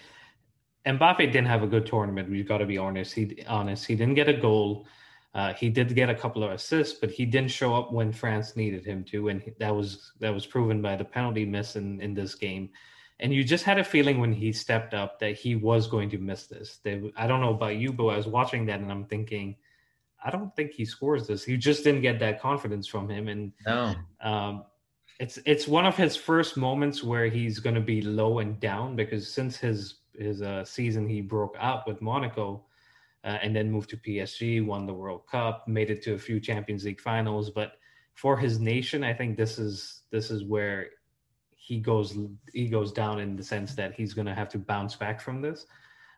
[0.86, 2.30] Mbappe didn't have a good tournament.
[2.30, 3.12] We've got to be honest.
[3.14, 3.86] He honest.
[3.86, 4.86] He didn't get a goal.
[5.34, 8.56] Uh, he did get a couple of assists, but he didn't show up when France
[8.56, 12.14] needed him to, and that was that was proven by the penalty miss in, in
[12.14, 12.70] this game.
[13.20, 16.18] And you just had a feeling when he stepped up that he was going to
[16.18, 16.78] miss this.
[16.82, 19.56] They, I don't know about you, but I was watching that and I'm thinking,
[20.22, 21.42] I don't think he scores this.
[21.42, 23.94] He just didn't get that confidence from him, and No.
[24.20, 24.64] um,
[25.18, 28.96] it's it's one of his first moments where he's going to be low and down
[28.96, 32.64] because since his his uh, season he broke out with Monaco
[33.24, 36.38] uh, and then moved to PSG, won the World Cup, made it to a few
[36.38, 37.50] Champions League finals.
[37.50, 37.72] But
[38.14, 40.90] for his nation, I think this is this is where
[41.50, 42.16] he goes
[42.52, 45.40] he goes down in the sense that he's going to have to bounce back from
[45.40, 45.66] this.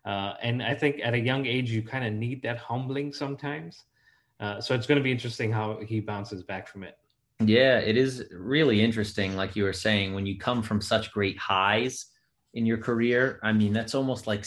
[0.04, 3.84] Uh, and I think at a young age, you kind of need that humbling sometimes.
[4.40, 6.96] Uh, so it's going to be interesting how he bounces back from it.
[7.40, 9.36] Yeah, it is really interesting.
[9.36, 12.06] Like you were saying, when you come from such great highs
[12.54, 14.44] in your career, I mean, that's almost like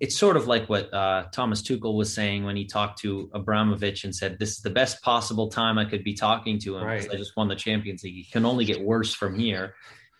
[0.00, 4.02] it's sort of like what uh, Thomas Tuchel was saying when he talked to Abramovich
[4.04, 7.06] and said, "This is the best possible time I could be talking to him because
[7.06, 7.14] Right.
[7.14, 8.26] I just won the Champions League.
[8.26, 9.74] It can only get worse from here."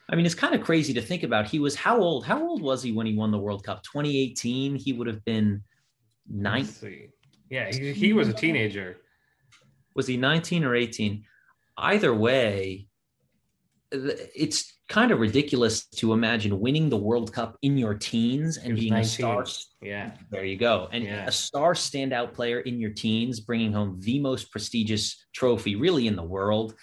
[0.09, 1.48] I mean, it's kind of crazy to think about.
[1.48, 2.24] He was how old?
[2.27, 3.83] How old was he when he won the World Cup?
[3.83, 4.77] 2018.
[4.77, 5.62] He would have been
[6.29, 6.66] nine.
[7.50, 8.98] Yeah, he, he was a teenager.
[9.94, 11.24] was he 19 or 18
[11.76, 12.87] either way
[13.90, 18.92] it's kind of ridiculous to imagine winning the world cup in your teens and being
[18.92, 19.44] a star
[19.80, 21.26] Yeah, there you go and Yeah.
[21.26, 26.16] a star standout player in your teens bringing home the most prestigious trophy really in
[26.16, 26.74] the world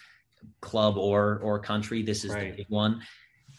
[0.62, 2.52] club or or country this is Right.
[2.52, 3.02] the big one.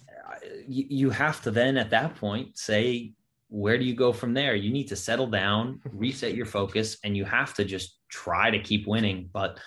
[0.09, 0.35] Uh,
[0.66, 3.12] you, you have to then at that point say
[3.49, 4.55] where do you go from there?
[4.55, 8.59] You need to settle down reset your focus and you have to just try to
[8.59, 9.29] keep winning.
[9.31, 9.61] But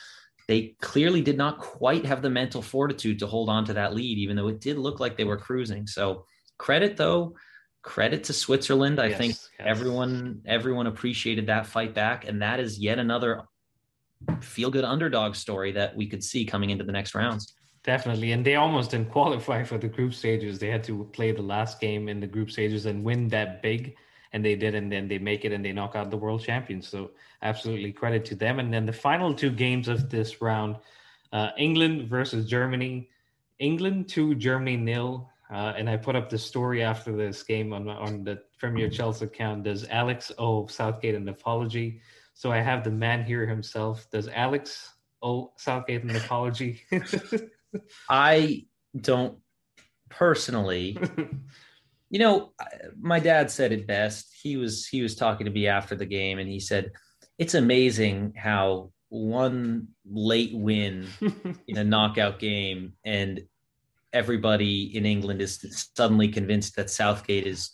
[0.48, 4.18] they clearly did not quite have the mental fortitude to hold on to that lead
[4.18, 6.26] even though it did look like they were cruising so
[6.58, 7.36] credit though
[7.84, 9.68] credit to switzerland i Yes, think yes.
[9.68, 13.44] everyone everyone appreciated that fight back and that is yet another
[14.42, 17.54] feel good underdog story that we could see coming into the next rounds
[17.86, 18.34] definitely.
[18.34, 20.60] And they almost didn't qualify for the group stages.
[20.60, 23.96] They had to play the last game in the group stages and win that big,
[24.36, 24.76] and they did.
[24.76, 26.88] And then they make it and they knock out the world champions.
[26.90, 28.60] So absolutely credit to them.
[28.60, 30.76] And then the final two games of this round,
[31.32, 33.10] uh, England versus Germany.
[33.60, 35.32] England two, Germany nil.
[35.50, 39.26] Uh, and I put up the story after this game on on the Premier Chelsea
[39.26, 39.64] account.
[39.64, 42.02] Does Alex owe Southgate an apology?
[42.34, 44.10] So I have the man here himself.
[44.12, 46.84] Does Alex owe Southgate an apology?
[48.10, 48.66] i
[49.02, 49.38] don't
[50.10, 50.98] personally
[52.16, 52.54] you know
[52.98, 56.40] my dad said it best he was he was talking to me after the game
[56.40, 56.94] and he said
[57.38, 61.10] it's amazing how one late win
[61.68, 63.42] in a knockout game and
[64.14, 65.60] everybody in England is
[65.98, 67.70] suddenly convinced that Southgate is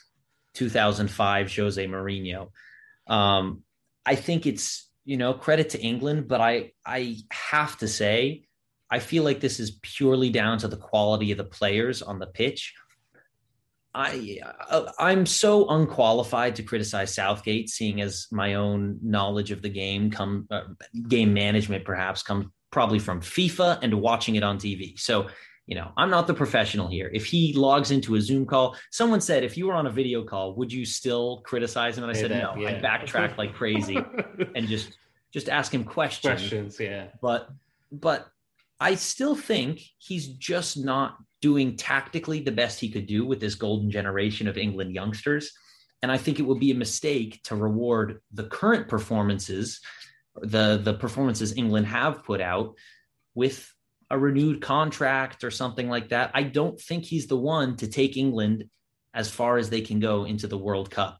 [0.55, 2.49] 2005 Jose Mourinho.
[3.05, 3.61] Um,
[4.07, 8.45] I think it's you know credit to England, but I I have to say
[8.89, 12.25] I feel like this is purely down to the quality of the players on the
[12.25, 12.73] pitch.
[13.93, 19.69] I uh, I'm so unqualified to criticize Southgate, seeing as my own knowledge of the
[19.69, 20.61] game come uh,
[21.07, 24.97] game management perhaps comes probably from FIFA and watching it on TV.
[24.97, 25.27] So
[25.67, 27.11] you know I'm not the professional here.
[27.13, 30.23] If he logs into a Zoom call, someone said if you were on a video
[30.23, 32.05] call, would you still criticize him?
[32.05, 32.61] And I said that, no.
[32.61, 32.69] yeah.
[32.69, 33.97] I backtrack like crazy
[34.55, 34.97] and just
[35.31, 37.07] just ask him questions Questions, yeah.
[37.21, 37.49] but
[37.91, 38.31] but
[38.79, 43.55] I still think he's just not doing tactically the best he could do with this
[43.55, 45.51] golden generation of England youngsters.
[46.01, 49.79] And I think it would be a mistake to reward the current performances,
[50.35, 52.75] the the performances England have put out
[53.35, 53.71] with
[54.09, 56.31] a renewed contract or something like that.
[56.33, 58.65] I don't think he's the one to take England
[59.13, 61.19] as far as they can go into the World Cup.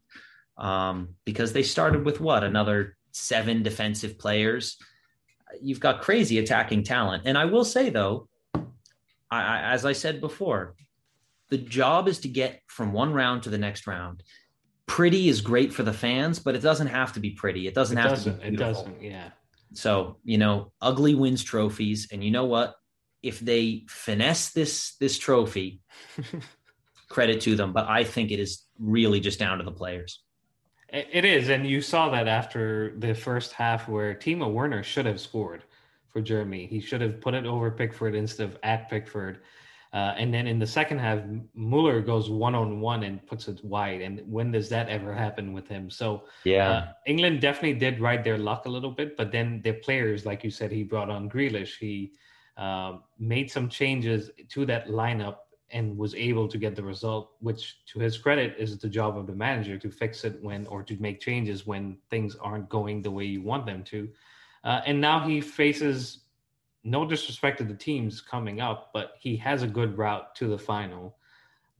[0.58, 4.76] Um, because they started with what another seven defensive players
[5.60, 7.24] you've got crazy attacking talent.
[7.26, 8.28] And I will say though,
[9.32, 10.74] I, I, as I said before,
[11.48, 14.22] the job is to get from one round to the next round.
[14.86, 17.66] Pretty is great for the fans, but it doesn't have to be pretty.
[17.66, 18.34] It doesn't It have doesn't.
[18.38, 18.70] to be Beautiful.
[18.70, 19.02] It doesn't.
[19.02, 19.30] Yeah.
[19.72, 22.74] So you know, ugly wins trophies, and you know what?
[23.22, 25.80] If they finesse this this trophy,
[27.08, 27.72] credit to them.
[27.72, 30.22] But I think it is really just down to the players.
[30.88, 35.20] It is, and you saw that after the first half where Timo Werner should have
[35.20, 35.62] scored
[36.12, 36.66] for Germany.
[36.66, 39.40] He should have put it over Pickford instead of at Pickford.
[39.92, 41.20] Uh, and then in the second half,
[41.54, 44.00] Muller goes one on one and puts it wide.
[44.00, 45.90] And when does that ever happen with him?
[45.90, 49.74] So yeah, uh, England definitely did ride their luck a little bit, but then their
[49.74, 51.76] players, like you said, he brought on Grealish.
[51.78, 52.12] He
[52.56, 55.36] uh, made some changes to that lineup
[55.70, 57.32] and was able to get the result.
[57.40, 60.82] Which, to his credit, is the job of the manager to fix it when or
[60.84, 64.08] to make changes when things aren't going the way you want them to.
[64.64, 66.18] Uh, and now he faces
[66.84, 70.58] no disrespect to the teams coming up, but he has a good route to the
[70.58, 71.16] final.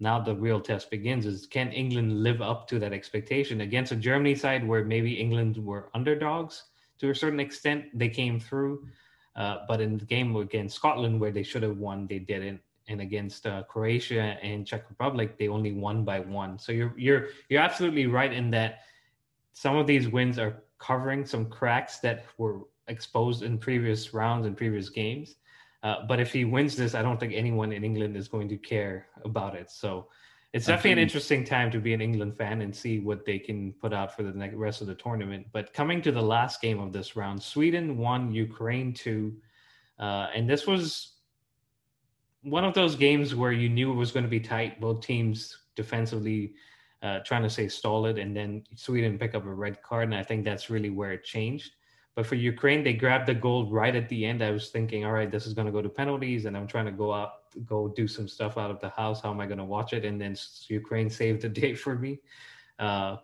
[0.01, 3.97] Now the real test begins: is can England live up to that expectation against a
[3.97, 6.65] Germany side where maybe England were underdogs
[6.99, 7.87] to a certain extent?
[7.95, 8.87] They came through,
[9.37, 12.61] uh, but in the game against Scotland, where they should have won, they didn't.
[12.89, 16.59] And against uh, Croatia and Czech Republic, they only won by one.
[16.59, 18.81] So you're you're you're absolutely right in that
[19.53, 24.55] some of these wins are covering some cracks that were exposed in previous rounds and
[24.63, 25.29] previous games.
[25.87, 28.59] Uh, but if he wins this, I don't think anyone in England is going to
[28.75, 29.69] care about it.
[29.83, 30.07] So
[30.53, 33.61] it's definitely an interesting time to be an England fan and see what they can
[33.83, 35.47] put out for the next, rest of the tournament.
[35.57, 39.35] But coming to the last game of this round, Sweden won, Ukraine two,
[39.99, 40.87] uh, and this was
[42.43, 44.81] one of those games where you knew it was going to be tight.
[44.81, 45.37] Both teams
[45.75, 46.41] defensively
[47.03, 50.23] uh, trying to stay stolid, and then Sweden pick up a red card, and I
[50.23, 51.73] think that's really where it changed.
[52.15, 54.43] But for Ukraine, they grabbed the goal right at the end.
[54.43, 56.85] I was thinking, all right, this is going to go to penalties, and I'm trying
[56.85, 57.33] to go out,
[57.65, 59.23] go do some stuff out of the house.
[59.23, 60.05] How am I going to watch it?
[60.05, 60.37] And then
[60.69, 62.21] Ukraine saved the day for me.
[62.79, 63.17] Uh,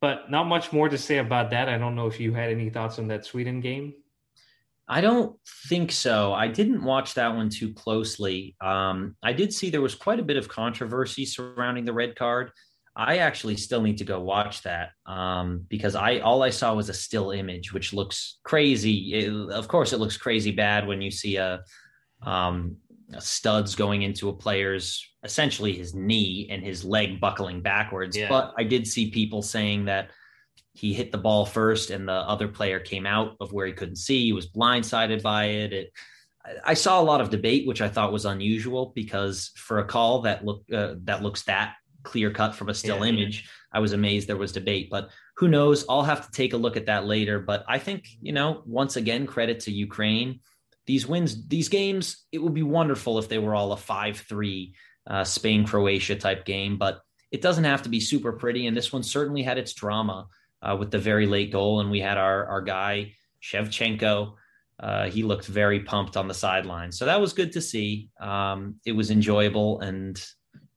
[0.00, 1.68] but not much more to say about that.
[1.68, 3.94] I don't know if you had any thoughts on that Sweden game.
[4.86, 5.36] I don't
[5.70, 6.34] think so.
[6.34, 8.54] I didn't watch that one too closely.
[8.60, 12.52] Um, I did see there was quite a bit of controversy surrounding the red card.
[12.96, 16.88] I actually still need to go watch that um, because I all I saw was
[16.88, 19.14] a still image, which looks crazy.
[19.14, 21.64] It, of course, it looks crazy bad when you see a,
[22.22, 22.76] um,
[23.12, 28.16] a studs going into a player's essentially his knee and his leg buckling backwards.
[28.16, 28.28] Yeah.
[28.28, 30.10] But I did see people saying that
[30.72, 33.96] he hit the ball first and the other player came out of where he couldn't
[33.96, 34.24] see.
[34.26, 35.72] He was blindsided by it.
[35.72, 35.92] It
[36.64, 40.22] I saw a lot of debate, which I thought was unusual because for a call
[40.22, 43.42] that look uh, that looks that clear cut from a still yeah, image.
[43.42, 43.78] Yeah.
[43.78, 45.84] I was amazed there was debate, but who knows?
[45.88, 47.40] I'll have to take a look at that later.
[47.40, 50.40] But I think, you know, once again, credit to Ukraine.
[50.86, 54.74] These wins, these games, it would be wonderful if they were all a 5 3
[55.06, 57.00] uh, Spain Croatia type game, but
[57.32, 58.66] it doesn't have to be super pretty.
[58.66, 60.28] And this one certainly had its drama
[60.62, 61.80] uh, with the very late goal.
[61.80, 64.34] And we had our, our guy, Shevchenko.
[64.78, 66.92] Uh, he looked very pumped on the sideline.
[66.92, 68.10] So that was good to see.
[68.20, 69.80] Um, it was enjoyable.
[69.80, 70.22] And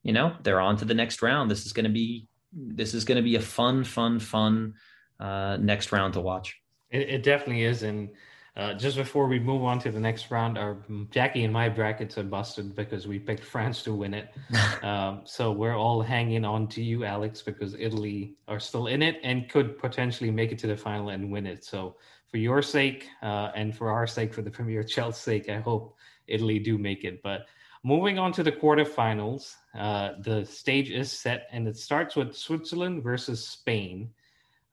[0.08, 1.52] you know they're on to the next round.
[1.52, 4.74] This is going to be this is going to be a fun, fun, fun
[5.20, 6.56] uh, next round to watch.
[6.90, 8.10] It, it definitely is, and
[8.56, 10.78] uh, just before we move on to the next round, our
[11.12, 14.34] Jackie and my brackets are busted because we picked France to win it.
[14.82, 19.20] um, so we're all hanging on to you, Alex, because Italy are still in it
[19.24, 21.66] and could potentially make it to the final and win it.
[21.66, 21.98] So
[22.32, 25.98] for your sake uh, and for our sake, for the Premier Chelsea's sake, I hope
[26.28, 27.22] Italy do make it.
[27.22, 27.48] But
[27.84, 33.04] Moving on to the quarterfinals, uh, the stage is set, and it starts with Switzerland
[33.04, 34.10] versus Spain.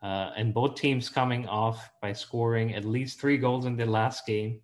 [0.02, 4.26] Uh, and both teams coming off by scoring at least three goals in their last
[4.26, 4.60] game.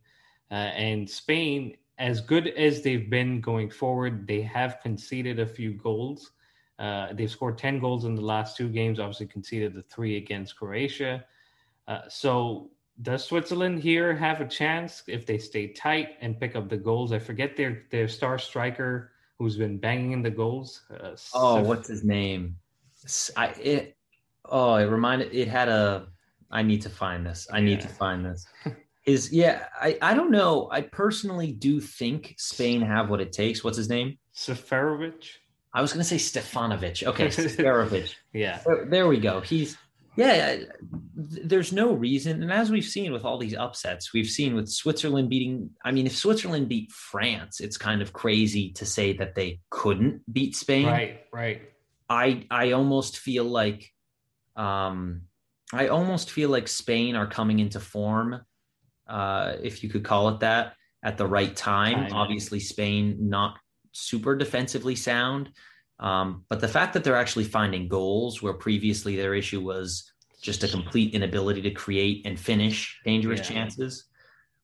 [0.51, 5.73] Uh, and Spain, as good as they've been going forward, they have conceded a few
[5.73, 6.33] goals.
[6.79, 10.57] Uh, they've scored 10 goals in the last two games, obviously, conceded the three against
[10.57, 11.25] Croatia.
[11.87, 12.71] Uh, so
[13.03, 17.13] does Switzerland here have a chance if they stay tight and pick up the goals?
[17.13, 20.83] I forget their their star striker who's been banging in the goals.
[20.93, 22.57] Uh, oh, what's his name?
[23.37, 23.97] I it.
[24.45, 25.35] Oh, it reminded.
[25.35, 26.09] It had a.
[26.51, 27.47] I need to find this.
[27.53, 28.47] I need to find this.
[29.03, 29.65] His yeah.
[29.81, 30.69] I I don't know.
[30.71, 33.65] I personally do think Spain have what it takes.
[33.65, 34.19] What's his name?
[34.37, 35.25] Seferovic.
[35.73, 37.07] I was going to say Stefanovic.
[37.07, 38.15] Okay, Seferovic.
[38.35, 38.61] yeah.
[38.67, 39.41] There, there we go.
[39.41, 39.79] He's
[40.17, 40.57] yeah,
[41.15, 42.43] there's no reason.
[42.43, 46.07] And as we've seen with all these upsets, we've seen with Switzerland beating, I mean,
[46.07, 50.87] if Switzerland beat France, it's kind of crazy to say that they couldn't beat Spain.
[50.87, 51.63] Right, right.
[52.09, 53.89] I I almost feel like
[54.57, 55.23] um
[55.73, 58.41] I almost feel like Spain are coming into form,
[59.09, 62.13] uh, if you could call it that, at the right time.
[62.13, 63.57] Obviously, Spain not
[63.93, 65.51] super defensively sound.
[66.01, 70.65] Um, but the fact that they're actually finding goals where previously their issue was just
[70.65, 73.57] a complete inability to create and finish dangerous yeah.
[73.57, 74.07] chances.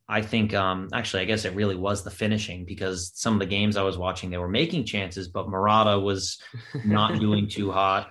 [0.09, 3.47] I think um, actually, I guess it really was the finishing because some of the
[3.47, 6.41] games I was watching, they were making chances, but Morata was
[6.85, 8.11] not doing too hot.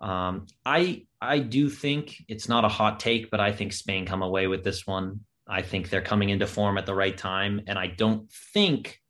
[0.00, 4.22] Um, I I do think it's not a hot take, but I think Spain come
[4.22, 5.20] away with this one.
[5.46, 9.01] I think they're coming into form at the right time, and I don't think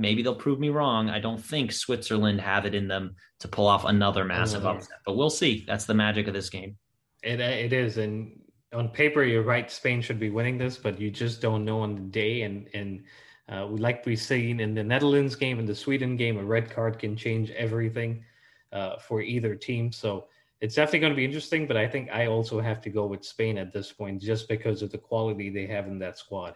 [0.00, 1.10] maybe they'll prove me wrong.
[1.10, 5.16] I don't think Switzerland have it in them to pull off another massive upset, but
[5.16, 5.64] we'll see.
[5.66, 6.76] That's the magic of this game.
[7.22, 8.40] It it is, and
[8.72, 9.70] on paper, you're right.
[9.70, 12.42] Spain should be winning this, but you just don't know on the day.
[12.42, 13.04] And and
[13.50, 16.98] uh, like we've seen in the Netherlands game and the Sweden game, a red card
[16.98, 18.24] can change everything
[18.72, 19.92] uh, for either team.
[19.92, 20.26] So
[20.60, 23.24] it's definitely going to be interesting, but I think I also have to go with
[23.24, 26.54] Spain at this point just because of the quality they have in that squad.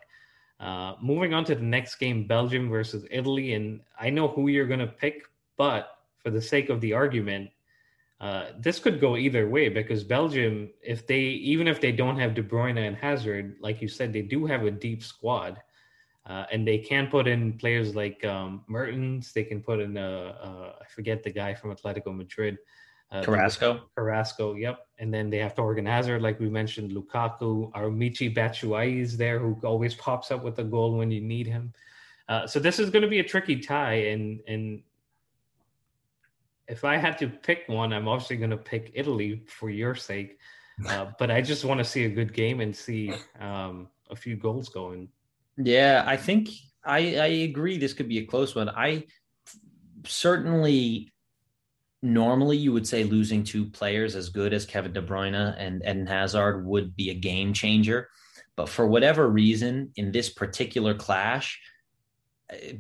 [0.61, 4.67] Uh, moving on to the next game, Belgium versus Italy, and I know who you're
[4.67, 5.23] going to pick,
[5.57, 7.51] but for the sake of the argument,
[8.21, 12.35] uh, this could go either way because Belgium, if they even if they don't have
[12.35, 15.61] De Bruyne and Hazard, like you said, they do have a deep squad,
[16.27, 19.33] uh, and they can put in players like um, Mertens.
[19.33, 22.57] They can put in I forget the guy from Atletico Madrid.
[23.15, 23.83] Uh, Carrasco.
[23.95, 24.89] Carrasco, yep.
[24.99, 29.39] And then they have Thorgan Hazard, like we mentioned, Lukaku, our Michy Batshuayi is there,
[29.39, 31.73] who always pops up with a goal when you need him.
[32.29, 34.83] Uh, so this is going to be a tricky tie, and and
[36.67, 40.39] if I had to pick one, I'm obviously going to pick Italy for your sake.
[40.89, 44.35] Uh, but I just want to see a good game and see um, a few
[44.35, 45.09] goals going.
[45.57, 46.49] Yeah, I think
[46.85, 47.79] I, I agree.
[47.79, 48.69] This could be a close one.
[48.69, 49.05] I
[50.05, 51.14] certainly
[52.05, 56.07] normally you would say losing two players as good as Kevin De Bruyne and Eden
[56.07, 58.09] Hazard would be a game changer.
[58.57, 61.61] But for whatever reason, in this particular clash,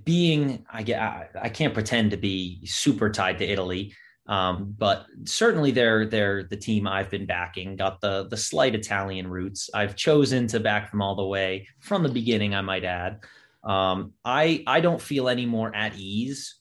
[0.04, 3.94] being I I can't pretend to be super tied to Italy,
[4.26, 7.76] um, but certainly they're they're the team I've been backing.
[7.76, 9.70] Got the the slight Italian roots.
[9.74, 12.54] I've chosen to back them all the way from the beginning.
[12.54, 13.20] I might add.
[13.64, 16.56] Um, I I don't feel any more at ease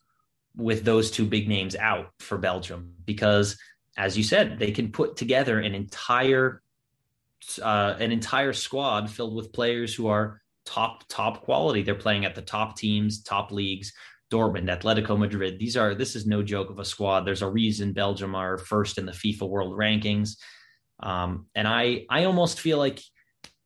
[0.55, 3.57] with those two big names out for Belgium because,
[3.97, 6.61] as you said, they can put together an entire
[7.61, 11.81] uh, an entire squad filled with players who are top top quality.
[11.81, 13.93] They're playing at the top teams, top leagues.
[14.31, 15.59] Dortmund, Atletico Madrid.
[15.59, 17.21] These are this is no joke of a squad.
[17.21, 20.37] There's a reason Belgium are first in the FIFA World Rankings,
[21.01, 22.99] um, and I I almost feel like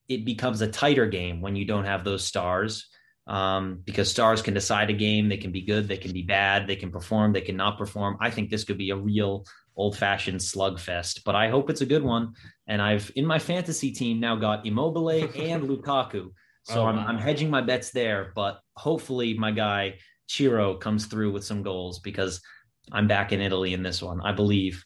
[0.09, 2.89] it becomes a tighter game when you don't have those stars
[3.27, 5.29] um, because stars can decide a game.
[5.29, 8.17] They can be good, they can be bad, they can perform, they can not perform.
[8.21, 11.85] I think this could be a real old fashioned slugfest, but I hope it's a
[11.85, 12.33] good one.
[12.67, 16.31] And I've in my fantasy team now got Immobile and Lukaku.
[16.63, 21.31] So oh, I'm, I'm hedging my bets there, but hopefully my guy Ciro comes through
[21.31, 22.41] with some goals because
[22.91, 24.19] I'm back in Italy in this one.
[24.21, 24.83] I believe.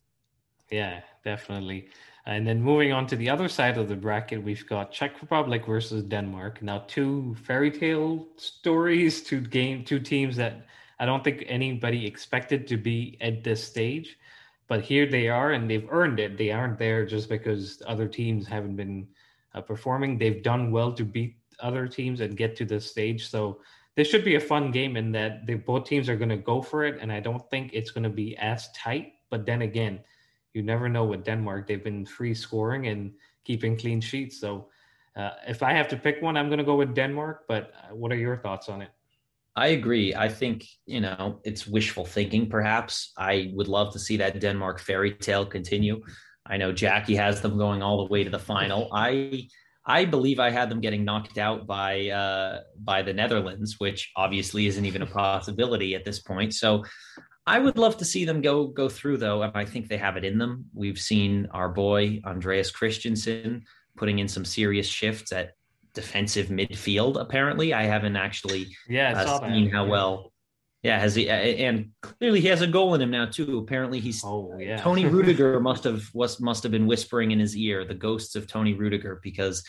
[0.69, 1.89] Yeah, definitely.
[2.25, 5.65] And then moving on to the other side of the bracket, we've got Czech Republic
[5.65, 6.61] versus Denmark.
[6.61, 10.67] Now, two fairy tale stories, two game, two teams that
[10.99, 14.19] I don't think anybody expected to be at this stage,
[14.67, 16.37] but here they are, and they've earned it.
[16.37, 19.07] They aren't there just because other teams haven't been
[19.55, 20.19] uh, performing.
[20.19, 23.29] They've done well to beat other teams and get to this stage.
[23.29, 23.61] So
[23.95, 26.85] this should be a fun game in that both teams are going to go for
[26.85, 29.13] it, and I don't think it's going to be as tight.
[29.31, 30.01] But then again
[30.53, 31.67] you never know with Denmark.
[31.67, 33.11] They've been free scoring and
[33.45, 34.39] keeping clean sheets.
[34.39, 34.67] So
[35.15, 37.45] uh, if I have to pick one, I'm going to go with Denmark.
[37.47, 38.89] But uh, what are your thoughts on it?
[39.55, 40.15] I agree.
[40.15, 43.11] I think, you know, it's wishful thinking, perhaps.
[43.17, 46.01] I would love to see that Denmark fairy tale continue.
[46.45, 48.89] I know Jackie has them going all the way to the final.
[48.93, 49.47] I
[49.85, 54.67] I believe I had them getting knocked out by uh, by the Netherlands, which obviously
[54.67, 56.53] isn't even a possibility at this point.
[56.53, 56.83] So
[57.47, 59.41] I would love to see them go go through though.
[59.41, 60.65] and I think they have it in them.
[60.73, 63.63] We've seen our boy Andreas Christensen
[63.97, 65.53] putting in some serious shifts at
[65.93, 67.19] defensive midfield.
[67.19, 70.31] Apparently, I haven't actually yeah uh, seen how well.
[70.83, 71.29] Yeah, has he?
[71.29, 73.59] And clearly, he has a goal in him now too.
[73.59, 74.23] Apparently, he's.
[74.23, 74.77] Oh yeah.
[74.81, 78.47] Toni Rudiger must have was must have been whispering in his ear the ghosts of
[78.47, 79.63] Toni Rudiger because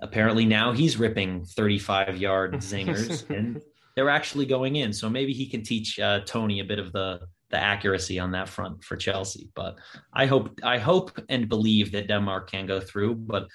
[0.00, 3.62] apparently now he's ripping 35 yard zingers and
[3.96, 4.92] they're actually going in.
[4.92, 7.20] So maybe he can teach uh, Tony a bit of the
[7.50, 9.50] the accuracy on that front for Chelsea.
[9.54, 9.78] But
[10.12, 13.14] I hope I hope and believe that Denmark can go through.
[13.14, 13.48] But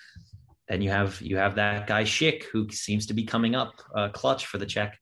[0.68, 4.10] then you have you have that guy Schick who seems to be coming up uh,
[4.10, 4.98] clutch for the Czech.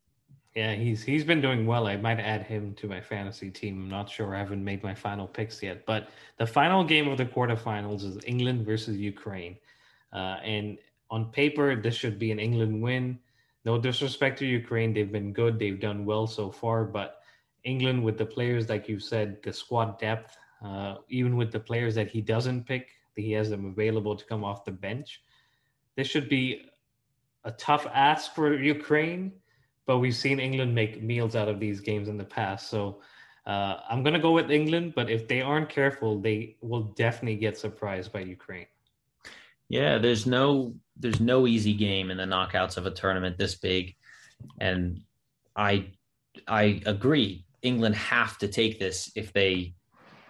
[0.56, 1.88] Yeah, he's he's been doing well.
[1.88, 3.84] I might add him to my fantasy team.
[3.84, 4.36] I'm not sure.
[4.36, 5.86] I haven't made my final picks yet.
[5.86, 9.58] But the final game of the quarterfinals is England versus Ukraine,
[10.12, 10.80] uh, and
[11.12, 13.20] on paper this should be an England win
[13.70, 15.54] no disrespect to Ukraine, they've been good.
[15.62, 17.10] They've done well so far, but
[17.74, 20.32] England with the players like you said, the squad depth,
[20.68, 22.86] uh, even with the players that he doesn't pick,
[23.28, 25.10] he has them available to come off the bench.
[25.96, 26.46] This should be
[27.52, 28.48] a tough ask for
[28.78, 29.24] Ukraine,
[29.88, 32.64] but we've seen England make meals out of these games in the past.
[32.76, 32.82] So
[33.56, 36.38] Uh, I'm gonna go with England, but if they aren't careful, they
[36.70, 38.70] will definitely get surprised by Ukraine.
[39.70, 43.96] Yeah, there's no there's no easy game in the knockouts of a tournament this big,
[44.60, 45.02] and
[45.56, 45.92] I
[46.48, 47.46] I agree.
[47.62, 49.74] England have to take this if they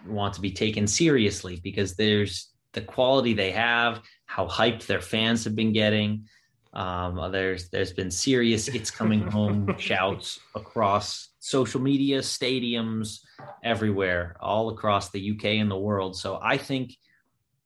[0.06, 5.44] want to be taken seriously because there's the quality they have, how hyped their fans
[5.44, 6.26] have been getting.
[6.72, 13.20] Um, there's there's been serious "It's coming home" shouts across social media, stadiums,
[13.64, 16.16] everywhere, all across the UK and the world.
[16.16, 16.92] So I think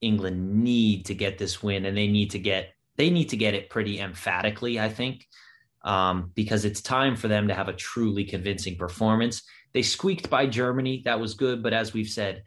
[0.04, 3.54] England need to get this win, and they need to get they need to get
[3.54, 4.78] it pretty emphatically.
[4.78, 5.26] I think
[5.84, 9.42] um, because it's time for them to have a truly convincing performance.
[9.72, 12.44] They squeaked by Germany, that was good, but as we've said,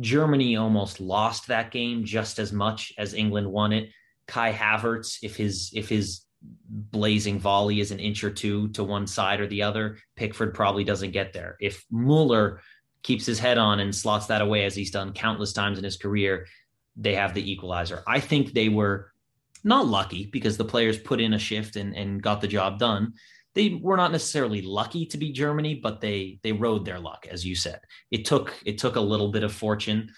[0.00, 3.90] Germany almost lost that game just as much as England won it.
[4.26, 9.06] Kai Havertz, if his if his blazing volley is an inch or two to one
[9.06, 11.56] side or the other, Pickford probably doesn't get there.
[11.60, 12.60] If Mueller
[13.02, 15.96] keeps his head on and slots that away as he's done countless times in his
[15.96, 16.46] career,
[16.98, 18.02] they have the equalizer.
[18.06, 19.12] I think they were
[19.64, 23.14] not lucky because the players put in a shift and, and got the job done.
[23.54, 27.44] They were not necessarily lucky to be Germany, but they they rode their luck, as
[27.46, 27.80] you said.
[28.10, 30.10] It took it took a little bit of fortune.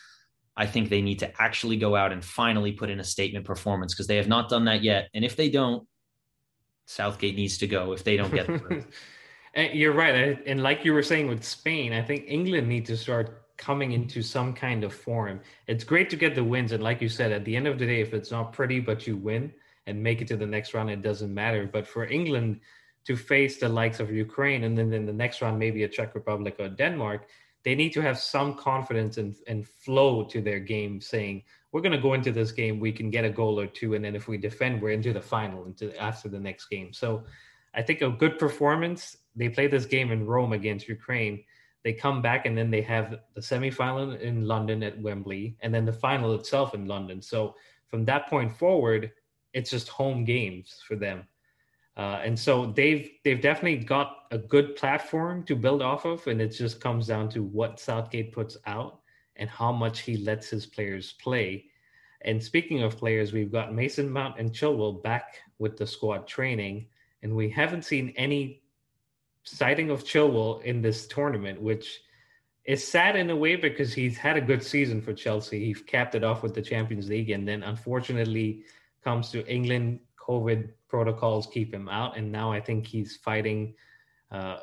[0.56, 3.94] I think they need to actually go out and finally put in a statement performance
[3.94, 5.08] because they have not done that yet.
[5.14, 5.86] And if they don't,
[6.86, 8.48] Southgate needs to go if they don't get
[9.74, 10.42] you're right.
[10.46, 14.22] And like you were saying with Spain, I think England need to start coming into
[14.22, 15.40] some kind of form.
[15.68, 16.72] It's great to get the wins.
[16.72, 19.06] And like you said, at the end of the day, if it's not pretty, but
[19.06, 19.52] you win
[19.86, 21.68] and make it to the next round, it doesn't matter.
[21.70, 22.60] But for England
[23.04, 26.14] to face the likes of Ukraine and then in the next round, maybe a Czech
[26.14, 27.28] Republic or Denmark,
[27.62, 31.42] they need to have some confidence and, and flow to their game, saying,
[31.72, 33.94] we're going to go into this game, we can get a goal or two.
[33.94, 36.92] And then if we defend, we're into the final into after the next game.
[36.92, 37.24] So
[37.74, 39.18] I think a good performance.
[39.36, 41.44] They play this game in Rome against Ukraine.
[41.82, 45.84] They come back and then they have the semifinal in London at Wembley and then
[45.86, 47.22] the final itself in London.
[47.22, 47.54] So
[47.88, 49.12] from that point forward,
[49.52, 51.26] it's just home games for them.
[51.96, 56.40] Uh, and so they've they've definitely got a good platform to build off of, and
[56.40, 59.00] it just comes down to what Southgate puts out
[59.36, 61.66] and how much he lets his players play.
[62.22, 66.86] And speaking of players, we've got Mason Mount and Chilwell back with the squad training,
[67.22, 68.62] and we haven't seen any
[69.44, 72.02] sighting of Chilwell in this tournament, which
[72.64, 75.64] is sad in a way because he's had a good season for Chelsea.
[75.64, 78.64] He capped it off with the Champions League, and then unfortunately
[79.02, 83.74] comes to England COVID protocols keep him out, and now I think he's fighting
[84.30, 84.58] uh,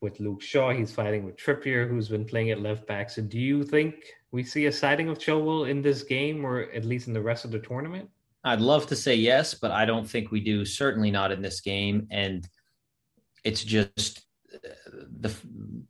[0.00, 0.70] with Luke Shaw.
[0.70, 3.10] He's fighting with Trippier, who's been playing at left back.
[3.10, 3.94] So, do you think
[4.32, 7.44] we see a sighting of Chilwell in this game, or at least in the rest
[7.44, 8.08] of the tournament?
[8.44, 10.64] I'd love to say yes, but I don't think we do.
[10.64, 12.48] Certainly not in this game, and
[13.44, 15.34] it's just the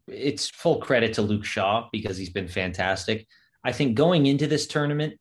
[0.07, 3.27] it's full credit to Luke Shaw because he's been fantastic.
[3.65, 5.19] I think going into this tournament,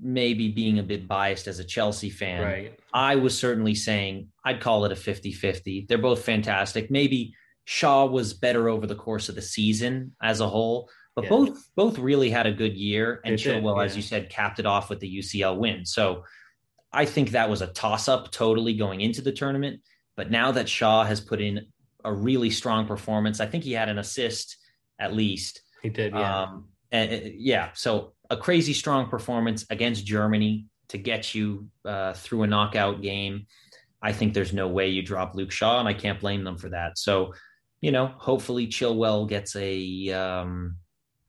[0.00, 2.80] maybe being a bit biased as a Chelsea fan, right.
[2.92, 5.86] I was certainly saying I'd call it a 50 50.
[5.88, 6.90] They're both fantastic.
[6.90, 11.30] Maybe Shaw was better over the course of the season as a whole, but yeah.
[11.30, 13.20] both both really had a good year.
[13.24, 13.84] And Chilwell, yeah.
[13.84, 15.86] as you said, capped it off with the UCL win.
[15.86, 16.24] So
[16.92, 19.80] I think that was a toss up totally going into the tournament.
[20.16, 21.66] But now that Shaw has put in
[22.04, 24.56] a really strong performance, I think he had an assist
[24.98, 25.60] at least.
[25.82, 26.42] He did, yeah.
[26.42, 27.70] Um, and, yeah.
[27.74, 33.46] So a crazy strong performance against Germany to get you uh, through a knockout game.
[34.00, 36.68] I think there's no way you drop Luke Shaw, and I can't blame them for
[36.68, 36.98] that.
[36.98, 37.34] So,
[37.80, 40.10] you know, hopefully Chilwell gets a.
[40.10, 40.76] Um,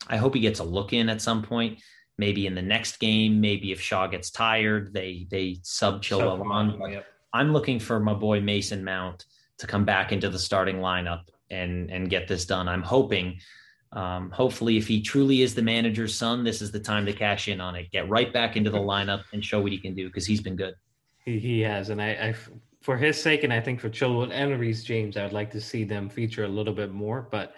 [0.07, 1.81] I hope he gets a look in at some point.
[2.17, 3.41] Maybe in the next game.
[3.41, 6.91] Maybe if Shaw gets tired, they they sub Chilwell sub on.
[6.91, 7.05] Yep.
[7.35, 9.25] I'm looking for my boy Mason Mount
[9.59, 12.67] to come back into the starting lineup and and get this done.
[12.67, 13.39] I'm hoping
[13.95, 17.47] um, hopefully, if he truly is the manager's son, this is the time to cash
[17.47, 17.89] in on it.
[17.91, 20.57] Get right back into the lineup and show what he can do because he's been
[20.57, 20.75] good.
[21.23, 22.35] He, has, and I, I,
[22.81, 25.61] for his sake, and I think for Chilwell and Reece James, I would like to
[25.61, 27.55] see them feature a little bit more, but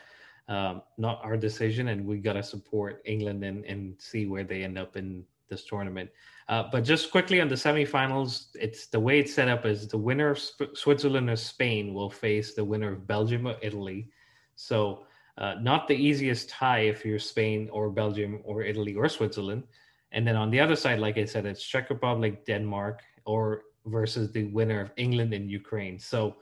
[0.48, 4.64] um, not our decision, and we got to support England and, and see where they
[4.64, 6.10] end up in this tournament.
[6.50, 9.98] Uh, but just quickly on the semifinals, it's the way it's set up is the
[9.98, 14.10] winner of Sp- Switzerland or Spain will face the winner of Belgium or Italy.
[14.56, 15.06] So
[15.38, 19.64] uh, not the easiest tie if you're Spain or Belgium or Italy or Switzerland.
[20.12, 24.32] And then on the other side, like I said, it's Czech Republic, Denmark, or versus
[24.32, 26.00] the winner of England and Ukraine.
[26.00, 26.38] So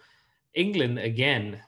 [0.54, 1.60] England again,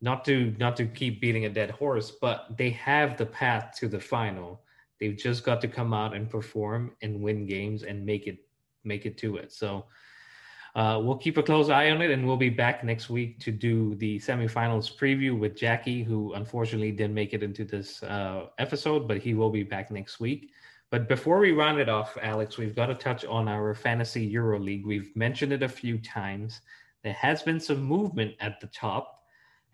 [0.00, 3.88] not to not to keep beating a dead horse, but they have the path to
[3.88, 4.60] the final.
[5.00, 8.38] They've just got to come out and perform and win games and make it
[8.84, 9.52] make it to it.
[9.52, 9.86] So
[10.76, 13.50] uh, we'll keep a close eye on it, and we'll be back next week to
[13.50, 19.08] do the semifinals preview with Jackie, who unfortunately didn't make it into this uh, episode,
[19.08, 20.50] but he will be back next week.
[20.90, 24.60] But before we round it off, Alex, we've got to touch on our fantasy Euro
[24.60, 24.86] League.
[24.86, 26.60] We've mentioned it a few times.
[27.02, 29.24] There has been some movement at the top,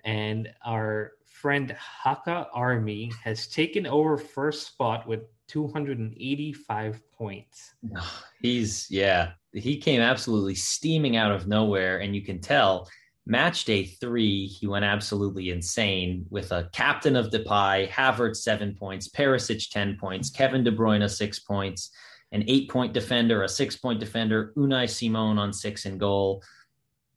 [0.04, 1.12] and our
[1.42, 7.74] friend Haka Army has taken over first spot with 285 points.
[8.40, 12.88] He's yeah, he came absolutely steaming out of nowhere, and you can tell.
[13.24, 19.08] Match day three, he went absolutely insane with a captain of Depay, Havertz seven points,
[19.08, 21.90] Perisic ten points, Kevin De Bruyne six points,
[22.32, 26.42] an eight point defender, a six point defender, Unai Simon on six in goal.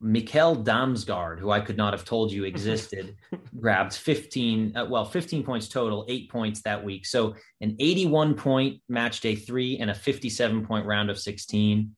[0.04, 3.16] Mikkel Damsgaard, who I could not have told you existed,
[3.60, 7.06] grabbed 15, uh, well, 15 points total, eight points that week.
[7.06, 11.96] So an 81 point match day three and a 57 point round of 16.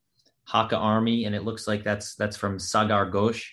[0.48, 3.46] Haka Army, and it looks like that's that's from Sagar Ghosh.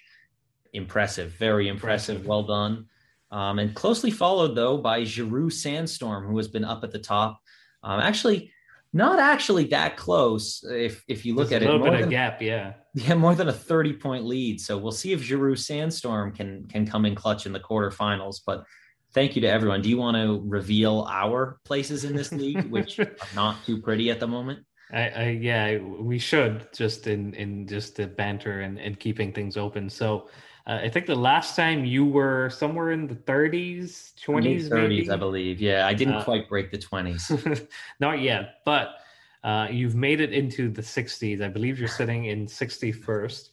[0.72, 2.24] Impressive, very impressive.
[2.24, 2.86] Well done.
[3.32, 7.40] Um, and closely followed though by Giroud Sandstorm, who has been up at the top.
[7.82, 8.52] Um, actually,
[8.94, 11.68] not actually that close if if you look There's at it.
[11.68, 11.90] a little it.
[11.90, 12.74] bit of gap, yeah.
[12.94, 14.60] Yeah, more than a 30 point lead.
[14.60, 18.40] So we'll see if Giroud Sandstorm can can come in clutch in the quarterfinals.
[18.46, 18.64] But
[19.12, 19.82] thank you to everyone.
[19.82, 24.10] Do you want to reveal our places in this league, which are not too pretty
[24.10, 24.60] at the moment?
[24.92, 29.56] I, I yeah, we should just in in just the banter and, and keeping things
[29.56, 29.90] open.
[29.90, 30.28] So
[30.66, 35.16] uh, I think the last time you were somewhere in the 30s, 20s, 30s, I
[35.16, 35.60] believe.
[35.60, 37.68] Yeah, I didn't uh, quite break the 20s.
[38.00, 38.96] not yet, but
[39.42, 41.42] uh, you've made it into the 60s.
[41.42, 43.50] I believe you're sitting in 61st.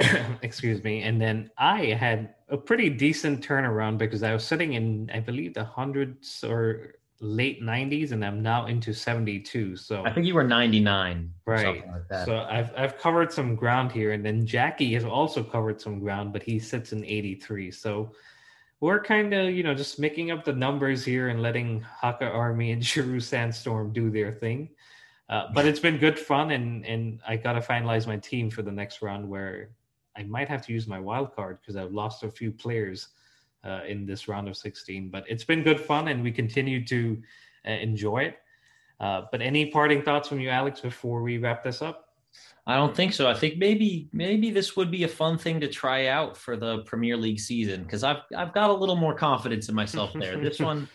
[0.42, 1.02] Excuse me.
[1.02, 5.52] And then I had a pretty decent turnaround because I was sitting in, I believe,
[5.52, 9.76] the hundreds or late 90s and I'm now into 72.
[9.76, 11.30] So I think you were 99.
[11.46, 11.84] Right.
[11.86, 16.00] Like so I've I've covered some ground here and then Jackie has also covered some
[16.00, 17.70] ground, but he sits in 83.
[17.70, 18.12] So
[18.80, 22.72] we're kind of, you know, just making up the numbers here and letting Haka Army
[22.72, 24.70] and Giroud Sandstorm do their thing.
[25.28, 28.62] Uh, but it's been good fun and and I got to finalize my team for
[28.62, 29.70] the next round where
[30.16, 33.08] I might have to use my wild card because I've lost a few players
[33.64, 35.10] uh, in this round of 16.
[35.10, 37.22] But it's been good fun, and we continue to
[37.66, 38.38] uh, enjoy it.
[38.98, 42.06] Uh, but any parting thoughts from you, Alex, before we wrap this up?
[42.66, 43.28] I don't think so.
[43.28, 46.82] I think maybe maybe this would be a fun thing to try out for the
[46.82, 50.36] Premier League season because I've I've got a little more confidence in myself there.
[50.36, 50.88] this one,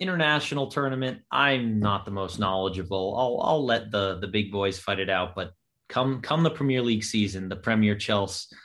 [0.00, 3.14] international tournament, I'm not the most knowledgeable.
[3.16, 5.36] I'll I'll let the the big boys fight it out.
[5.36, 5.52] But
[5.88, 8.56] come come the Premier League season, the Premier Chelsea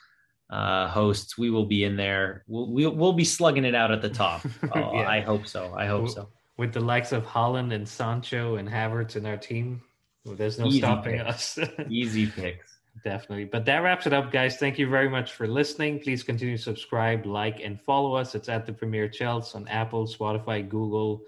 [0.51, 2.43] uh, hosts, we will be in there.
[2.47, 4.41] We'll, we'll, we'll be slugging it out at the top.
[4.75, 5.09] Oh, yeah.
[5.09, 5.73] I hope so.
[5.75, 6.29] I hope so.
[6.57, 9.81] With the likes of Haaland and Sancho and Havertz in our team,
[10.25, 11.57] well, there's no Easy stopping picks.
[11.57, 11.69] us.
[11.89, 12.77] Easy picks.
[13.03, 13.45] Definitely.
[13.45, 14.57] But that wraps it up, guys.
[14.57, 15.99] Thank you very much for listening.
[15.99, 18.35] Please continue to subscribe, like, and follow us.
[18.35, 21.23] It's at the Premier Chels on Apple, Spotify, Google,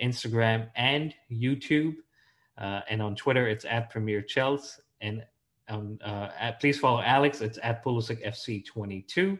[0.00, 1.96] Instagram, and YouTube.
[2.56, 4.78] Uh, and on Twitter, it's at Premier Chels.
[5.00, 5.24] And
[5.70, 7.40] um, uh, at, please follow Alex.
[7.40, 9.38] It's at Pulisic FC22.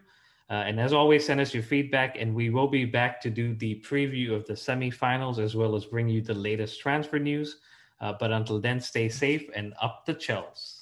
[0.49, 3.55] Uh, and as always, send us your feedback, and we will be back to do
[3.55, 7.59] the preview of the semifinals as well as bring you the latest transfer news.
[8.01, 10.80] Uh, but until then, stay safe and up the Chels.